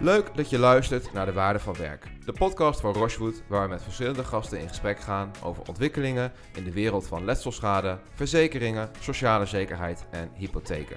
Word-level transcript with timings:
Leuk 0.00 0.34
dat 0.34 0.50
je 0.50 0.58
luistert 0.58 1.12
naar 1.12 1.26
De 1.26 1.32
Waarde 1.32 1.58
van 1.58 1.76
Werk, 1.76 2.06
de 2.24 2.32
podcast 2.32 2.80
van 2.80 2.92
Rochewood, 2.92 3.42
waar 3.46 3.62
we 3.62 3.68
met 3.68 3.82
verschillende 3.82 4.24
gasten 4.24 4.60
in 4.60 4.68
gesprek 4.68 5.00
gaan 5.00 5.30
over 5.42 5.62
ontwikkelingen 5.68 6.32
in 6.54 6.64
de 6.64 6.72
wereld 6.72 7.06
van 7.06 7.24
letselschade, 7.24 7.98
verzekeringen, 8.14 8.90
sociale 9.00 9.46
zekerheid 9.46 10.06
en 10.10 10.30
hypotheken. 10.34 10.96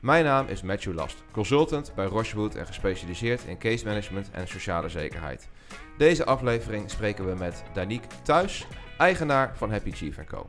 Mijn 0.00 0.24
naam 0.24 0.46
is 0.46 0.62
Matthew 0.62 0.94
Last, 0.94 1.22
consultant 1.32 1.92
bij 1.94 2.06
Rochewood 2.06 2.54
en 2.54 2.66
gespecialiseerd 2.66 3.44
in 3.44 3.58
case 3.58 3.84
management 3.84 4.30
en 4.30 4.48
sociale 4.48 4.88
zekerheid. 4.88 5.48
Deze 5.98 6.24
aflevering 6.24 6.90
spreken 6.90 7.26
we 7.26 7.34
met 7.34 7.62
Danique 7.72 8.08
Thuis, 8.22 8.66
eigenaar 8.98 9.56
van 9.56 9.70
Happy 9.70 9.90
Chief 9.90 10.24
Co. 10.24 10.46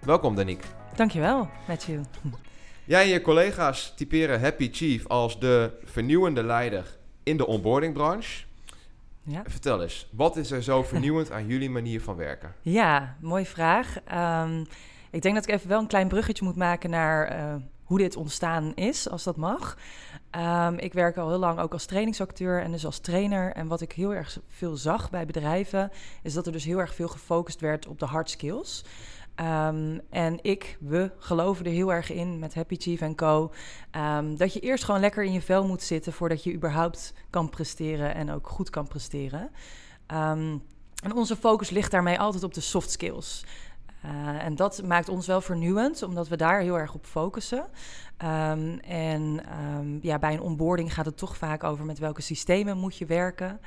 Welkom 0.00 0.34
Danique. 0.34 0.66
Dankjewel, 0.96 1.48
Matthew. 1.68 2.00
Jij 2.84 3.02
en 3.02 3.08
je 3.08 3.20
collega's 3.20 3.92
typeren 3.96 4.40
Happy 4.40 4.68
Chief 4.72 5.06
als 5.06 5.40
de 5.40 5.70
vernieuwende 5.84 6.42
leider 6.42 7.00
in 7.22 7.36
de 7.36 7.46
onboardingbranche. 7.46 8.44
Ja. 9.22 9.42
Vertel 9.46 9.82
eens, 9.82 10.08
wat 10.10 10.36
is 10.36 10.50
er 10.50 10.62
zo 10.62 10.82
vernieuwend 10.92 11.30
aan 11.30 11.46
jullie 11.46 11.70
manier 11.70 12.02
van 12.02 12.16
werken? 12.16 12.54
Ja, 12.62 13.16
mooie 13.20 13.46
vraag. 13.46 13.98
Ehm, 14.04 14.64
ik 15.10 15.22
denk 15.22 15.34
dat 15.34 15.48
ik 15.48 15.54
even 15.54 15.68
wel 15.68 15.80
een 15.80 15.86
klein 15.86 16.08
bruggetje 16.08 16.44
moet 16.44 16.56
maken 16.56 16.90
naar 16.90 17.26
eh, 17.26 17.54
hoe 17.84 17.98
dit 17.98 18.16
ontstaan 18.16 18.74
is, 18.74 19.08
als 19.08 19.22
dat 19.22 19.36
mag. 19.36 19.76
Ehm, 20.30 20.74
ik 20.74 20.92
werk 20.92 21.16
al 21.16 21.28
heel 21.28 21.38
lang 21.38 21.58
ook 21.58 21.72
als 21.72 21.86
trainingsacteur 21.86 22.62
en 22.62 22.72
dus 22.72 22.86
als 22.86 22.98
trainer. 22.98 23.52
En 23.52 23.66
wat 23.66 23.80
ik 23.80 23.92
heel 23.92 24.14
erg 24.14 24.38
veel 24.48 24.76
zag 24.76 25.10
bij 25.10 25.26
bedrijven, 25.26 25.90
is 26.22 26.34
dat 26.34 26.46
er 26.46 26.52
dus 26.52 26.64
heel 26.64 26.78
erg 26.78 26.94
veel 26.94 27.08
gefocust 27.08 27.60
werd 27.60 27.86
op 27.86 27.98
de 27.98 28.06
hard 28.06 28.30
skills. 28.30 28.84
Ehm, 29.34 29.98
en 30.10 30.38
ik, 30.42 30.76
we 30.80 31.10
geloven 31.18 31.64
er 31.64 31.72
heel 31.72 31.92
erg 31.92 32.10
in 32.10 32.38
met 32.38 32.54
Happy 32.54 32.76
Chief 32.78 33.00
en 33.00 33.14
Co. 33.14 33.52
Ehm, 33.90 34.36
dat 34.36 34.52
je 34.52 34.60
eerst 34.60 34.84
gewoon 34.84 35.00
lekker 35.00 35.24
in 35.24 35.32
je 35.32 35.42
vel 35.42 35.66
moet 35.66 35.82
zitten 35.82 36.12
voordat 36.12 36.44
je 36.44 36.52
überhaupt 36.52 37.14
kan 37.30 37.48
presteren 37.48 38.14
en 38.14 38.30
ook 38.30 38.48
goed 38.48 38.70
kan 38.70 38.88
presteren. 38.88 39.50
Ehm, 40.06 40.58
en 41.02 41.14
onze 41.14 41.36
focus 41.36 41.70
ligt 41.70 41.90
daarmee 41.90 42.18
altijd 42.18 42.42
op 42.42 42.54
de 42.54 42.60
soft 42.60 42.90
skills. 42.90 43.44
Uh, 44.04 44.44
en 44.44 44.56
dat 44.56 44.82
maakt 44.84 45.08
ons 45.08 45.26
wel 45.26 45.40
vernieuwend, 45.40 46.02
omdat 46.02 46.28
we 46.28 46.36
daar 46.36 46.60
heel 46.60 46.78
erg 46.78 46.94
op 46.94 47.06
focussen. 47.06 47.66
En 48.16 49.40
ja, 50.00 50.18
bij 50.18 50.32
een 50.32 50.40
onboarding 50.40 50.94
gaat 50.94 51.04
het 51.04 51.16
toch 51.16 51.36
vaak 51.36 51.64
over 51.64 51.84
met 51.84 51.98
welke 51.98 52.22
systemen 52.22 52.78
moet 52.78 52.96
je 52.96 53.06
werken. 53.06 53.60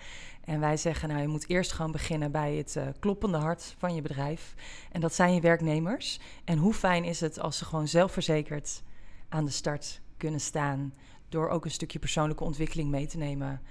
En 0.45 0.59
wij 0.59 0.77
zeggen, 0.77 1.09
nou, 1.09 1.21
je 1.21 1.27
moet 1.27 1.49
eerst 1.49 1.71
gewoon 1.71 1.91
beginnen 1.91 2.31
bij 2.31 2.55
het 2.55 2.75
uh, 2.77 2.83
kloppende 2.99 3.37
hart 3.37 3.75
van 3.77 3.95
je 3.95 4.01
bedrijf. 4.01 4.53
En 4.91 5.01
dat 5.01 5.13
zijn 5.13 5.33
je 5.33 5.41
werknemers. 5.41 6.19
En 6.43 6.57
hoe 6.57 6.73
fijn 6.73 7.03
is 7.03 7.19
het 7.19 7.39
als 7.39 7.57
ze 7.57 7.65
gewoon 7.65 7.87
zelfverzekerd 7.87 8.83
aan 9.29 9.45
de 9.45 9.51
start 9.51 10.01
kunnen 10.17 10.41
staan... 10.41 10.93
door 11.29 11.49
ook 11.49 11.65
een 11.65 11.71
stukje 11.71 11.99
persoonlijke 11.99 12.43
ontwikkeling 12.43 12.89
mee 12.89 13.07
te 13.07 13.17
nemen... 13.17 13.61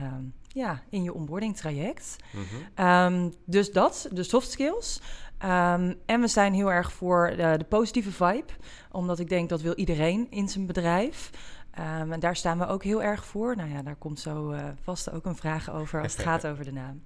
Um, 0.00 0.34
ja, 0.56 0.82
in 0.90 1.02
je 1.02 1.14
onboarding 1.14 1.56
traject. 1.56 2.16
Mm 2.32 2.44
-hmm. 2.74 3.32
dus 3.44 3.72
dat, 3.72 4.08
de 4.12 4.22
soft 4.22 4.50
skills. 4.50 5.00
Um, 5.44 5.94
en 6.06 6.20
we 6.20 6.26
zijn 6.26 6.54
heel 6.54 6.72
erg 6.72 6.92
voor 6.92 7.30
de, 7.36 7.54
de, 7.58 7.64
positieve 7.64 8.12
vibe, 8.12 8.52
omdat 8.90 9.18
ik 9.18 9.28
denk 9.28 9.48
dat 9.48 9.60
wil 9.60 9.74
iedereen 9.74 10.26
in 10.30 10.48
zijn 10.48 10.66
bedrijf. 10.66 11.30
Um, 11.78 12.12
en 12.12 12.20
daar 12.20 12.36
staan 12.36 12.58
we 12.58 12.66
ook 12.66 12.82
heel 12.82 13.02
erg 13.02 13.24
voor. 13.24 13.56
Nou 13.56 13.70
ja, 13.70 13.82
daar 13.82 13.96
komt 13.96 14.20
zo 14.20 14.52
uh, 14.52 14.64
vast 14.82 15.10
ook 15.10 15.24
een 15.24 15.36
vraag 15.36 15.70
over 15.70 16.02
als 16.02 16.12
het 16.12 16.26
gaat 16.28 16.46
over 16.46 16.64
de 16.64 16.72
naam. 16.72 17.02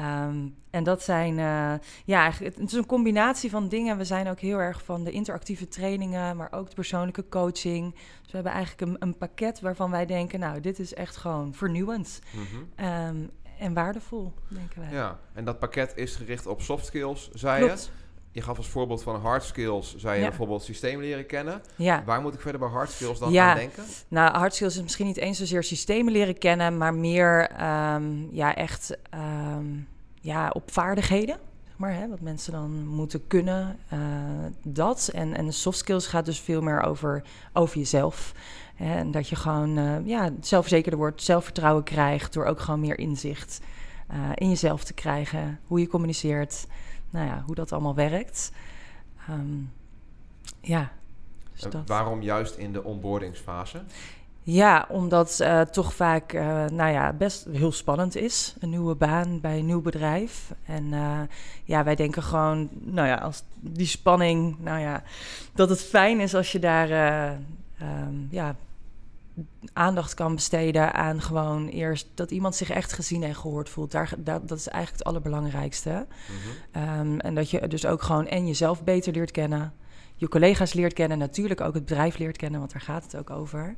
Um, 0.00 0.54
en 0.70 0.84
dat 0.84 1.02
zijn, 1.02 1.38
uh, 1.38 1.74
ja, 2.04 2.30
het 2.42 2.58
is 2.58 2.72
een 2.72 2.86
combinatie 2.86 3.50
van 3.50 3.68
dingen. 3.68 3.98
We 3.98 4.04
zijn 4.04 4.28
ook 4.28 4.40
heel 4.40 4.58
erg 4.58 4.84
van 4.84 5.04
de 5.04 5.10
interactieve 5.10 5.68
trainingen, 5.68 6.36
maar 6.36 6.52
ook 6.52 6.68
de 6.68 6.74
persoonlijke 6.74 7.28
coaching. 7.28 7.94
Dus 7.94 8.30
we 8.30 8.34
hebben 8.34 8.52
eigenlijk 8.52 8.90
een, 8.90 8.96
een 9.08 9.16
pakket 9.16 9.60
waarvan 9.60 9.90
wij 9.90 10.06
denken, 10.06 10.40
nou, 10.40 10.60
dit 10.60 10.78
is 10.78 10.94
echt 10.94 11.16
gewoon 11.16 11.54
vernieuwend. 11.54 12.20
Mm 12.32 12.44
-hmm. 12.44 12.86
um, 12.86 13.30
en 13.58 13.74
waardevol, 13.74 14.32
denken 14.48 14.80
wij. 14.80 14.92
Ja, 14.92 15.18
en 15.32 15.44
dat 15.44 15.58
pakket 15.58 15.92
is 15.96 16.16
gericht 16.16 16.46
op 16.46 16.60
soft 16.60 16.86
skills, 16.86 17.30
zei 17.32 17.64
Klopt. 17.64 17.84
je. 17.84 18.03
Je 18.34 18.42
gaf 18.42 18.56
als 18.56 18.68
voorbeeld 18.68 19.02
van 19.02 19.20
hard 19.20 19.42
skills, 19.44 19.96
zei 19.96 20.14
je 20.14 20.20
Ja. 20.22 20.28
bijvoorbeeld 20.28 20.62
systeem 20.62 21.00
leren 21.00 21.26
kennen. 21.26 21.62
Ja. 21.76 22.02
Waar 22.04 22.20
moet 22.20 22.34
ik 22.34 22.40
verder 22.40 22.60
bij 22.60 22.68
hard 22.68 22.90
skills 22.90 23.18
dan 23.18 23.32
Ja. 23.32 23.50
aan 23.50 23.56
denken? 23.56 23.84
Nou, 24.08 24.36
hard 24.36 24.54
skills 24.54 24.76
is 24.76 24.82
misschien 24.82 25.06
niet 25.06 25.16
eens 25.16 25.38
zozeer 25.38 25.62
systemen 25.62 26.12
leren 26.12 26.38
kennen, 26.38 26.76
maar 26.78 26.94
meer 26.94 27.48
ehm, 27.50 28.34
ja, 28.34 28.54
echt 28.54 28.96
ehm, 29.10 29.64
ja, 30.20 30.50
op 30.52 30.70
vaardigheden. 30.72 31.36
zeg 31.64 31.76
Maar, 31.76 31.94
hè, 31.94 32.08
wat 32.08 32.20
mensen 32.20 32.52
dan 32.52 32.86
moeten 32.86 33.26
kunnen, 33.26 33.78
eh, 33.88 33.98
dat. 34.62 35.10
En, 35.12 35.34
en 35.36 35.44
de 35.44 35.52
soft 35.52 35.78
skills 35.78 36.06
gaat 36.06 36.24
dus 36.24 36.40
veel 36.40 36.60
meer 36.60 36.80
over, 36.82 37.22
over 37.52 37.78
jezelf. 37.78 38.32
Hè, 38.74 38.94
en 38.96 39.10
dat 39.10 39.28
je 39.28 39.36
gewoon 39.36 39.78
eh, 39.78 40.06
ja, 40.06 40.30
zelfverzekerder 40.40 40.98
wordt, 40.98 41.22
zelfvertrouwen 41.22 41.84
krijgt... 41.84 42.32
door 42.32 42.44
ook 42.44 42.60
gewoon 42.60 42.80
meer 42.80 42.98
inzicht 42.98 43.60
eh, 44.08 44.16
in 44.34 44.48
jezelf 44.48 44.84
te 44.84 44.94
krijgen. 44.94 45.60
Hoe 45.66 45.80
je 45.80 45.86
communiceert, 45.88 46.66
nou 47.14 47.26
ja, 47.26 47.42
hoe 47.46 47.54
dat 47.54 47.72
allemaal 47.72 47.94
werkt. 47.94 48.52
Ehm, 49.28 49.58
ja, 50.60 50.92
dus 51.52 51.60
dat. 51.60 51.86
waarom 51.86 52.22
juist 52.22 52.56
in 52.56 52.72
de 52.72 52.84
onboardingsfase? 52.84 53.82
Ja, 54.42 54.86
omdat 54.88 55.38
uh, 55.42 55.60
toch 55.60 55.94
vaak, 55.94 56.32
uh, 56.32 56.42
nou 56.66 56.92
ja, 56.92 57.12
best 57.12 57.44
heel 57.50 57.72
spannend 57.72 58.16
is. 58.16 58.54
Een 58.60 58.70
nieuwe 58.70 58.94
baan 58.94 59.40
bij 59.40 59.58
een 59.58 59.66
nieuw 59.66 59.80
bedrijf. 59.80 60.54
En 60.66 60.84
uh, 60.84 61.20
ja, 61.64 61.84
wij 61.84 61.94
denken 61.94 62.22
gewoon, 62.22 62.68
nou 62.72 63.08
ja, 63.08 63.14
als 63.14 63.42
die 63.60 63.86
spanning, 63.86 64.58
nou 64.58 64.80
ja, 64.80 65.02
dat 65.54 65.68
het 65.68 65.82
fijn 65.82 66.20
is 66.20 66.34
als 66.34 66.52
je 66.52 66.58
daar, 66.58 66.90
um, 67.82 68.28
ja, 68.30 68.56
aandacht 69.72 70.14
kan 70.14 70.34
besteden 70.34 70.92
aan 70.92 71.20
gewoon 71.20 71.68
eerst 71.68 72.08
dat 72.14 72.30
iemand 72.30 72.54
zich 72.54 72.70
echt 72.70 72.92
gezien 72.92 73.22
en 73.22 73.34
gehoord 73.34 73.68
voelt. 73.68 73.90
Daar, 73.90 74.12
dat, 74.18 74.48
dat 74.48 74.58
is 74.58 74.68
eigenlijk 74.68 74.98
het 74.98 75.08
allerbelangrijkste. 75.08 76.06
Mm 76.08 76.36
-hmm. 76.72 77.00
um, 77.00 77.20
en 77.20 77.34
dat 77.34 77.50
je 77.50 77.68
dus 77.68 77.86
ook 77.86 78.02
gewoon 78.02 78.26
en 78.26 78.46
jezelf 78.46 78.84
beter 78.84 79.12
leert 79.12 79.30
kennen, 79.30 79.72
je 80.14 80.28
collega's 80.28 80.72
leert 80.72 80.92
kennen, 80.92 81.18
natuurlijk 81.18 81.60
ook 81.60 81.74
het 81.74 81.84
bedrijf 81.84 82.18
leert 82.18 82.36
kennen, 82.36 82.60
want 82.60 82.72
daar 82.72 82.80
gaat 82.80 83.02
het 83.02 83.16
ook 83.16 83.30
over. 83.30 83.74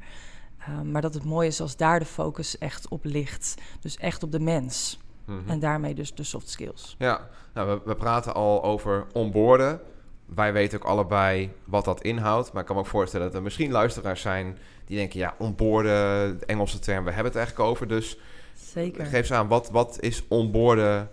Um, 0.69 0.91
maar 0.91 1.03
dat 1.03 1.15
het 1.15 1.25
mooi 1.25 1.49
is 1.49 1.61
als 1.61 1.77
daar 1.77 1.99
de 1.99 2.05
focus 2.05 2.59
echt 2.59 2.89
op 2.89 3.05
ligt. 3.05 3.55
Dus 3.81 3.97
echt 3.97 4.23
op 4.23 4.33
de 4.33 4.41
mens. 4.41 4.99
Mm 5.25 5.39
-hmm. 5.39 5.49
En 5.49 5.59
daarmee 5.59 5.95
dus 5.95 6.15
de 6.15 6.23
soft 6.23 6.49
skills. 6.49 6.95
Ja, 6.99 7.29
nou, 7.55 7.69
we, 7.69 7.81
we 7.85 7.97
praten 7.97 8.35
al 8.35 8.63
over 8.63 9.07
onboorden. 9.13 9.81
Wij 10.27 10.53
weten 10.53 10.79
ook 10.79 10.85
allebei 10.85 11.51
wat 11.65 11.85
dat 11.85 12.03
inhoudt. 12.03 12.53
Maar 12.53 12.61
ik 12.61 12.67
kan 12.67 12.77
me 12.77 12.83
ook 12.83 12.89
voorstellen 12.89 13.27
dat 13.27 13.35
er 13.35 13.43
misschien 13.43 13.71
luisteraars 13.71 14.21
zijn 14.21 14.59
die 14.85 14.97
denken... 14.97 15.19
ja, 15.19 15.35
onboorden, 15.39 16.39
de 16.39 16.47
Engelse 16.47 16.79
term, 16.79 17.05
we 17.05 17.11
hebben 17.11 17.33
het 17.33 17.37
eigenlijk 17.37 17.69
over. 17.69 17.89
Dus 17.89 18.19
Zeker. 18.55 19.07
geef 19.07 19.13
eens 19.13 19.33
aan, 19.33 19.49
wat, 19.49 19.71
wat 19.71 19.97
is 20.01 20.23
onboorden 20.29 21.11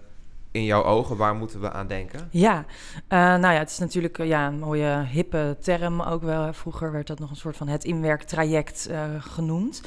in 0.52 0.64
jouw 0.64 0.84
ogen? 0.84 1.18
Waar 1.18 1.36
moeten 1.36 1.62
we 1.62 1.72
aan 1.72 1.88
denken? 1.88 2.28
Ja, 2.32 2.66
uh, 2.96 3.20
nou 3.20 3.54
ja, 3.54 3.60
het 3.60 3.70
is 3.70 3.80
natuurlijk 3.80 4.18
uh, 4.18 4.28
ja, 4.28 4.48
een 4.48 4.60
mooie 4.60 5.06
hippe 5.12 5.58
term 5.60 6.02
ook 6.02 6.22
wel. 6.22 6.54
Vroeger 6.54 6.92
werd 6.92 7.08
dat 7.08 7.20
nog 7.20 7.30
een 7.30 7.36
soort 7.36 7.58
van 7.58 7.68
het 7.68 7.84
inwerktraject 7.84 8.88
uh, 8.92 9.04
genoemd. 9.20 9.82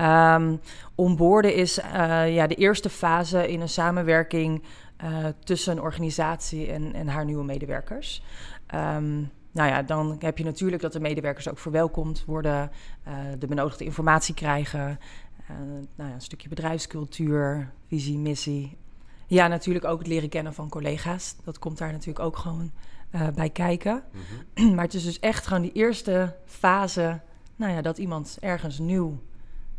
Um, 0.00 0.60
onboorden 0.94 1.54
is 1.54 1.74
ja, 2.26 2.46
de 2.46 2.54
eerste 2.54 2.90
fase 2.90 3.48
in 3.48 3.60
een 3.60 3.68
samenwerking 3.68 4.62
tussen 5.44 5.72
een 5.72 5.82
organisatie 5.82 6.72
en, 6.72 6.94
en 6.94 7.08
haar 7.08 7.24
nieuwe 7.24 7.44
medewerkers. 7.44 8.22
Um, 8.74 9.30
nou 9.52 9.68
ja, 9.68 9.82
dan 9.82 10.16
heb 10.18 10.38
je 10.38 10.44
natuurlijk 10.44 10.82
dat 10.82 10.92
de 10.92 11.00
medewerkers 11.00 11.48
ook 11.48 11.58
verwelkomd 11.58 12.24
worden, 12.24 12.70
de 13.38 13.46
benodigde 13.46 13.84
informatie 13.84 14.34
krijgen, 14.34 14.98
nou 15.96 16.08
ja, 16.08 16.14
een 16.14 16.20
stukje 16.20 16.48
bedrijfscultuur, 16.48 17.72
visie, 17.88 18.18
missie, 18.18 18.76
ja, 19.26 19.46
natuurlijk 19.46 19.84
ook 19.84 19.98
het 19.98 20.06
leren 20.06 20.28
kennen 20.28 20.54
van 20.54 20.68
collega's. 20.68 21.36
Dat 21.44 21.58
komt 21.58 21.78
daar 21.78 21.92
natuurlijk 21.92 22.24
ook 22.24 22.36
gewoon 22.36 22.70
bij 23.34 23.50
kijken. 23.50 24.02
Mm 24.12 24.20
-hmm. 24.54 24.74
Maar 24.74 24.84
het 24.84 24.94
is 24.94 25.04
dus 25.04 25.20
echt 25.20 25.46
gewoon 25.46 25.62
die 25.62 25.72
eerste 25.72 26.36
fase... 26.44 27.20
Nou 27.56 27.72
ja, 27.72 27.82
dat 27.82 27.98
iemand 27.98 28.36
ergens 28.40 28.78
nieuw 28.78 29.20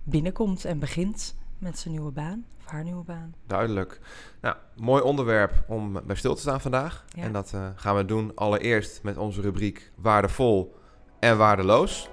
binnenkomt 0.04 0.66
en 0.66 0.80
begint 0.80 1.36
met 1.58 1.80
zijn 1.80 1.94
nieuwe 1.94 2.12
baan. 2.12 2.46
Of 2.60 2.66
haar 2.66 2.84
nieuwe 2.84 3.04
baan. 3.04 3.34
Duidelijk. 3.46 4.00
Nou, 4.42 4.56
mooi 4.76 5.02
onderwerp 5.02 5.64
om 5.68 6.00
bij 6.06 6.16
stil 6.16 6.36
te 6.36 6.42
staan 6.42 6.62
vandaag. 6.62 7.06
Ja. 7.10 7.24
En 7.24 7.32
dat 7.32 7.52
uh, 7.56 7.68
gaan 7.76 7.96
we 7.96 8.06
doen 8.06 8.32
allereerst 8.36 9.04
met 9.04 9.18
onze 9.18 9.42
rubriek 9.42 9.92
waardevol 9.96 10.76
en 11.20 11.38
waardeloos. 11.38 12.10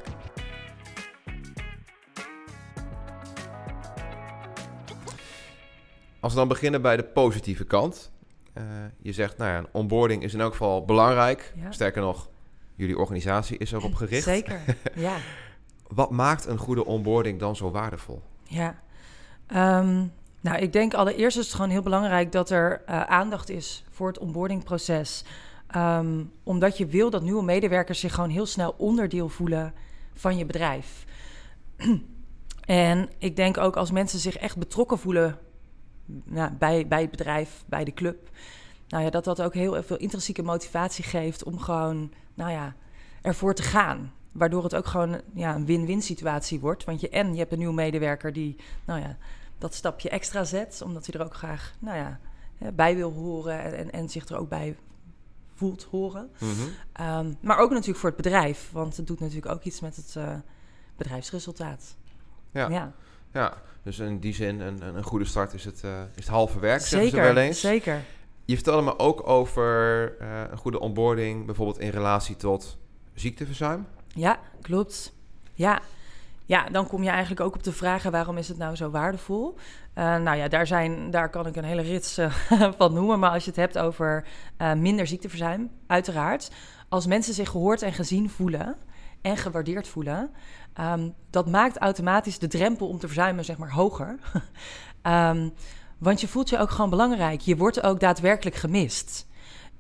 Als 6.21 6.33
we 6.33 6.39
dan 6.39 6.49
beginnen 6.49 6.83
bij 6.83 6.97
de 6.97 7.05
positieve 7.05 7.65
kant. 7.65 8.13
Uh, 8.59 8.65
je 8.99 9.13
zegt, 9.13 9.37
nou 9.37 9.51
ja, 9.51 9.59
een 9.59 9.69
onboarding 9.73 10.23
is 10.23 10.35
in 10.35 10.41
elk 10.41 10.51
geval 10.51 10.85
belangrijk. 10.85 11.53
Ja. 11.57 11.73
Sterker 11.73 12.03
nog, 12.03 12.29
jullie 12.75 12.99
organisatie 12.99 13.59
is 13.59 13.73
erop 13.73 13.95
gericht. 13.95 14.23
Zeker, 14.23 14.61
ja. 14.95 15.17
Wat 15.89 16.11
maakt 16.11 16.47
een 16.47 16.59
goede 16.59 16.85
onboarding 16.85 17.39
dan 17.39 17.57
zo 17.57 17.71
waardevol? 17.71 18.23
Ja, 18.43 18.83
um, 19.49 20.13
nou 20.41 20.59
ik 20.59 20.73
denk 20.73 20.95
allereerst 20.95 21.37
is 21.37 21.45
het 21.45 21.55
gewoon 21.55 21.71
heel 21.71 21.83
belangrijk 21.83 22.33
dat 22.33 22.51
er 22.51 22.83
uh, 22.89 23.01
aandacht 23.03 23.51
is 23.51 23.85
voor 23.91 24.07
het 24.07 24.19
onboardingproces. 24.19 25.25
Um, 25.77 26.33
omdat 26.43 26.79
je 26.79 26.87
wil 26.87 27.11
dat 27.11 27.23
nieuwe 27.23 27.43
medewerkers 27.43 28.01
zich 28.01 28.15
gewoon 28.15 28.31
heel 28.31 28.47
snel 28.47 28.75
onderdeel 28.79 29.29
voelen 29.29 29.75
van 30.15 30.37
je 30.37 30.47
bedrijf. 30.47 31.05
En 32.65 33.09
ik 33.19 33.37
denk 33.37 33.59
ook 33.59 33.77
als 33.77 33.91
mensen 33.91 34.19
zich 34.19 34.37
echt 34.37 34.57
betrokken 34.57 34.99
voelen 34.99 35.39
nou, 36.25 36.53
bij, 36.53 36.87
bij 36.89 37.01
het 37.01 37.11
bedrijf, 37.11 37.65
bij 37.67 37.85
de 37.85 37.95
club, 37.95 38.31
nou 38.89 39.05
ja, 39.05 39.11
dat 39.11 39.25
dat 39.25 39.43
ook 39.43 39.55
heel 39.55 39.83
veel 39.83 39.97
intrinsieke 39.97 40.43
motivatie 40.43 41.05
geeft 41.05 41.43
om 41.43 41.59
gewoon, 41.59 42.13
nou 42.35 42.51
ja, 42.51 42.75
ervoor 43.23 43.55
te 43.55 43.63
gaan. 43.63 44.13
Waardoor 44.35 44.63
het 44.63 44.75
ook 44.75 44.87
gewoon 44.87 45.21
ja, 45.35 45.55
een 45.55 45.67
win-win 45.67 46.03
situatie 46.03 46.61
wordt. 46.61 46.85
Want 46.85 47.01
je 47.01 47.09
en 47.09 47.33
je 47.33 47.39
hebt 47.39 47.53
een 47.53 47.59
nieuwe 47.59 47.75
medewerker 47.75 48.33
die, 48.33 48.57
nou 48.85 49.01
ja, 49.01 49.17
dat 49.59 49.75
stapje 49.75 50.09
extra 50.09 50.45
zet, 50.45 50.83
omdat 50.85 51.07
hij 51.07 51.21
er 51.21 51.27
ook 51.27 51.35
graag, 51.35 51.75
nou 51.79 51.97
ja, 51.97 52.19
bij 52.73 52.97
wil 52.97 53.13
horen 53.13 53.61
en, 53.61 53.77
en, 53.77 53.93
en 53.93 54.09
zich 54.09 54.29
er 54.29 54.37
ook 54.37 54.49
bij 54.49 54.77
voelt 55.55 55.87
horen. 55.91 56.31
Mhm. 56.39 56.53
Ehm, 56.93 57.33
maar 57.41 57.59
ook 57.59 57.71
natuurlijk 57.71 57.99
voor 57.99 58.09
het 58.09 58.23
bedrijf, 58.23 58.71
want 58.73 58.97
het 58.97 59.07
doet 59.07 59.21
natuurlijk 59.21 59.53
ook 59.53 59.63
iets 59.63 59.81
met 59.81 59.97
het 59.97 60.15
eh, 60.17 60.35
bedrijfsresultaat. 60.97 61.97
Ja. 62.51 62.69
ja. 62.69 62.93
Ja, 63.33 63.55
dus 63.83 63.99
in 63.99 64.19
die 64.19 64.35
zin 64.35 64.61
een, 64.61 64.97
een, 64.97 65.03
goede 65.03 65.25
start 65.25 65.53
is 65.53 65.65
het, 65.65 65.81
eh, 65.85 66.01
is 66.01 66.25
het 66.25 66.29
halve 66.29 66.59
werk, 66.59 66.81
zeggen 66.81 66.99
ze 66.99 67.17
zeker, 67.17 67.35
wel 67.35 67.43
eens. 67.43 67.61
zeker. 67.61 68.05
Je 68.45 68.55
vertelde 68.55 68.83
me 68.83 68.99
ook 68.99 69.29
over 69.29 70.17
eh, 70.19 70.43
een 70.51 70.59
goede 70.59 70.81
onboarding, 70.81 71.47
bijvoorbeeld 71.47 71.79
in 71.79 71.91
relatie 71.91 72.37
tot 72.37 72.79
ziekteverzuim. 73.15 73.87
Ja, 74.15 74.39
klopt. 74.63 75.13
Ja. 75.53 75.81
ja, 76.45 76.69
dan 76.69 76.87
kom 76.87 77.03
je 77.03 77.11
eigenlijk 77.11 77.41
ook 77.41 77.55
op 77.55 77.63
de 77.63 77.73
vragen 77.73 78.11
waarom 78.11 78.39
is 78.39 78.49
het 78.49 78.59
nou 78.59 78.77
zo 78.77 78.91
waardevol? 78.91 79.57
Eh, 79.95 80.17
nou 80.17 80.37
ja, 80.37 80.49
daar, 80.49 80.67
zijn, 80.67 81.11
daar 81.11 81.31
kan 81.31 81.47
ik 81.47 81.57
een 81.57 81.65
hele 81.65 81.83
rits 81.83 82.19
eh, 82.19 82.33
van 82.79 82.93
noemen. 82.93 83.19
Maar 83.19 83.31
als 83.31 83.45
je 83.45 83.51
het 83.51 83.59
hebt 83.59 83.79
over 83.79 84.25
eh, 84.57 84.73
minder 84.73 85.07
ziekteverzuim, 85.07 85.71
uiteraard. 85.87 86.51
Als 86.89 87.07
mensen 87.07 87.35
zich 87.35 87.49
gehoord 87.49 87.83
en 87.83 87.93
gezien 87.93 88.31
voelen 88.31 88.77
en 89.23 89.37
gewaardeerd 89.37 89.89
voelen... 89.89 90.31
ehm, 90.73 91.09
dat 91.31 91.49
maakt 91.49 91.77
automatisch 91.77 92.39
de 92.39 92.47
drempel 92.47 92.89
om 92.89 92.99
te 92.99 93.07
verzuimen 93.07 93.45
zeg 93.45 93.59
maar 93.59 93.73
hoger. 93.73 94.19
Ehm, 95.03 95.49
want 95.99 96.21
je 96.21 96.29
voelt 96.29 96.49
je 96.49 96.59
ook 96.59 96.71
gewoon 96.71 96.91
belangrijk. 96.91 97.41
Je 97.41 97.57
wordt 97.57 97.83
ook 97.83 98.01
daadwerkelijk 98.01 98.57
gemist. 98.57 99.27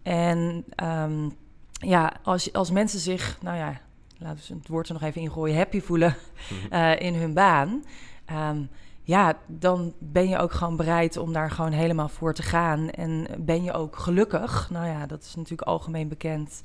En 0.02 0.64
ehm, 0.74 1.28
ja, 1.72 2.12
als, 2.22 2.52
als 2.52 2.70
mensen 2.70 3.00
zich, 3.00 3.38
nou 3.42 3.56
ja, 3.56 3.80
laten 4.24 4.48
we 4.48 4.54
het 4.58 4.68
woord 4.68 4.88
er 4.88 4.92
nog 4.92 5.02
even 5.02 5.20
ingooien, 5.20 5.56
happy 5.56 5.80
voelen 5.80 6.16
eh, 6.70 7.00
in 7.00 7.14
hun 7.14 7.34
baan. 7.34 7.84
ehm, 8.24 8.62
ja, 9.06 9.38
dan 9.46 9.94
ben 9.98 10.28
je 10.28 10.38
ook 10.38 10.52
gewoon 10.52 10.76
bereid 10.76 11.16
om 11.16 11.32
daar 11.32 11.50
gewoon 11.50 11.72
helemaal 11.72 12.08
voor 12.08 12.34
te 12.34 12.42
gaan. 12.42 12.90
En 12.90 13.26
ben 13.38 13.62
je 13.62 13.72
ook 13.72 13.96
gelukkig. 13.96 14.70
Nou 14.70 14.86
ja, 14.86 15.06
dat 15.06 15.22
is 15.22 15.34
natuurlijk 15.34 15.68
algemeen 15.68 16.08
bekend. 16.08 16.62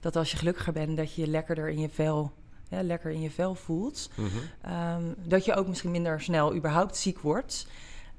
Dat 0.00 0.16
als 0.16 0.30
je 0.30 0.36
gelukkiger 0.36 0.72
bent, 0.72 0.96
dat 0.96 1.14
je 1.14 1.20
je 1.20 1.26
lekkerder 1.26 1.68
in 1.68 1.78
je 1.78 1.88
vel, 1.88 2.32
ja, 2.68 2.82
lekker 2.82 3.10
in 3.10 3.20
je 3.20 3.30
vel 3.30 3.54
voelt. 3.54 4.10
Mhm. 4.14 4.28
Ehm, 4.60 5.02
dat 5.24 5.44
je 5.44 5.54
ook 5.54 5.66
misschien 5.66 5.90
minder 5.90 6.20
snel 6.20 6.54
überhaupt 6.54 6.96
ziek 6.96 7.18
wordt. 7.18 7.66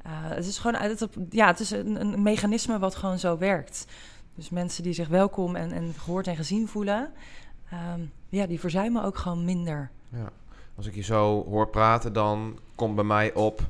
Eh, 0.03 0.11
het 0.13 0.45
is 0.45 0.57
gewoon 0.57 0.81
het, 0.81 1.07
ja, 1.29 1.47
het 1.47 1.59
is 1.59 1.71
een, 1.71 2.01
een 2.01 2.21
mechanisme 2.21 2.79
wat 2.79 2.95
gewoon 2.95 3.19
zo 3.19 3.37
werkt. 3.37 3.85
Dus 4.35 4.49
mensen 4.49 4.83
die 4.83 4.93
zich 4.93 5.07
welkom 5.07 5.55
en, 5.55 5.71
en 5.71 5.93
gehoord 5.97 6.27
en 6.27 6.35
gezien 6.35 6.67
voelen, 6.67 7.11
ehm, 7.73 8.01
ja, 8.29 8.45
die 8.45 8.59
verzuimen 8.59 9.03
ook 9.03 9.17
gewoon 9.17 9.45
minder. 9.45 9.89
Ja. 10.09 10.31
Als 10.75 10.85
ik 10.87 10.95
je 10.95 11.01
zo 11.03 11.45
hoor 11.45 11.67
praten, 11.69 12.13
dan 12.13 12.59
komt 12.75 12.95
bij 12.95 13.03
mij 13.03 13.33
op 13.33 13.61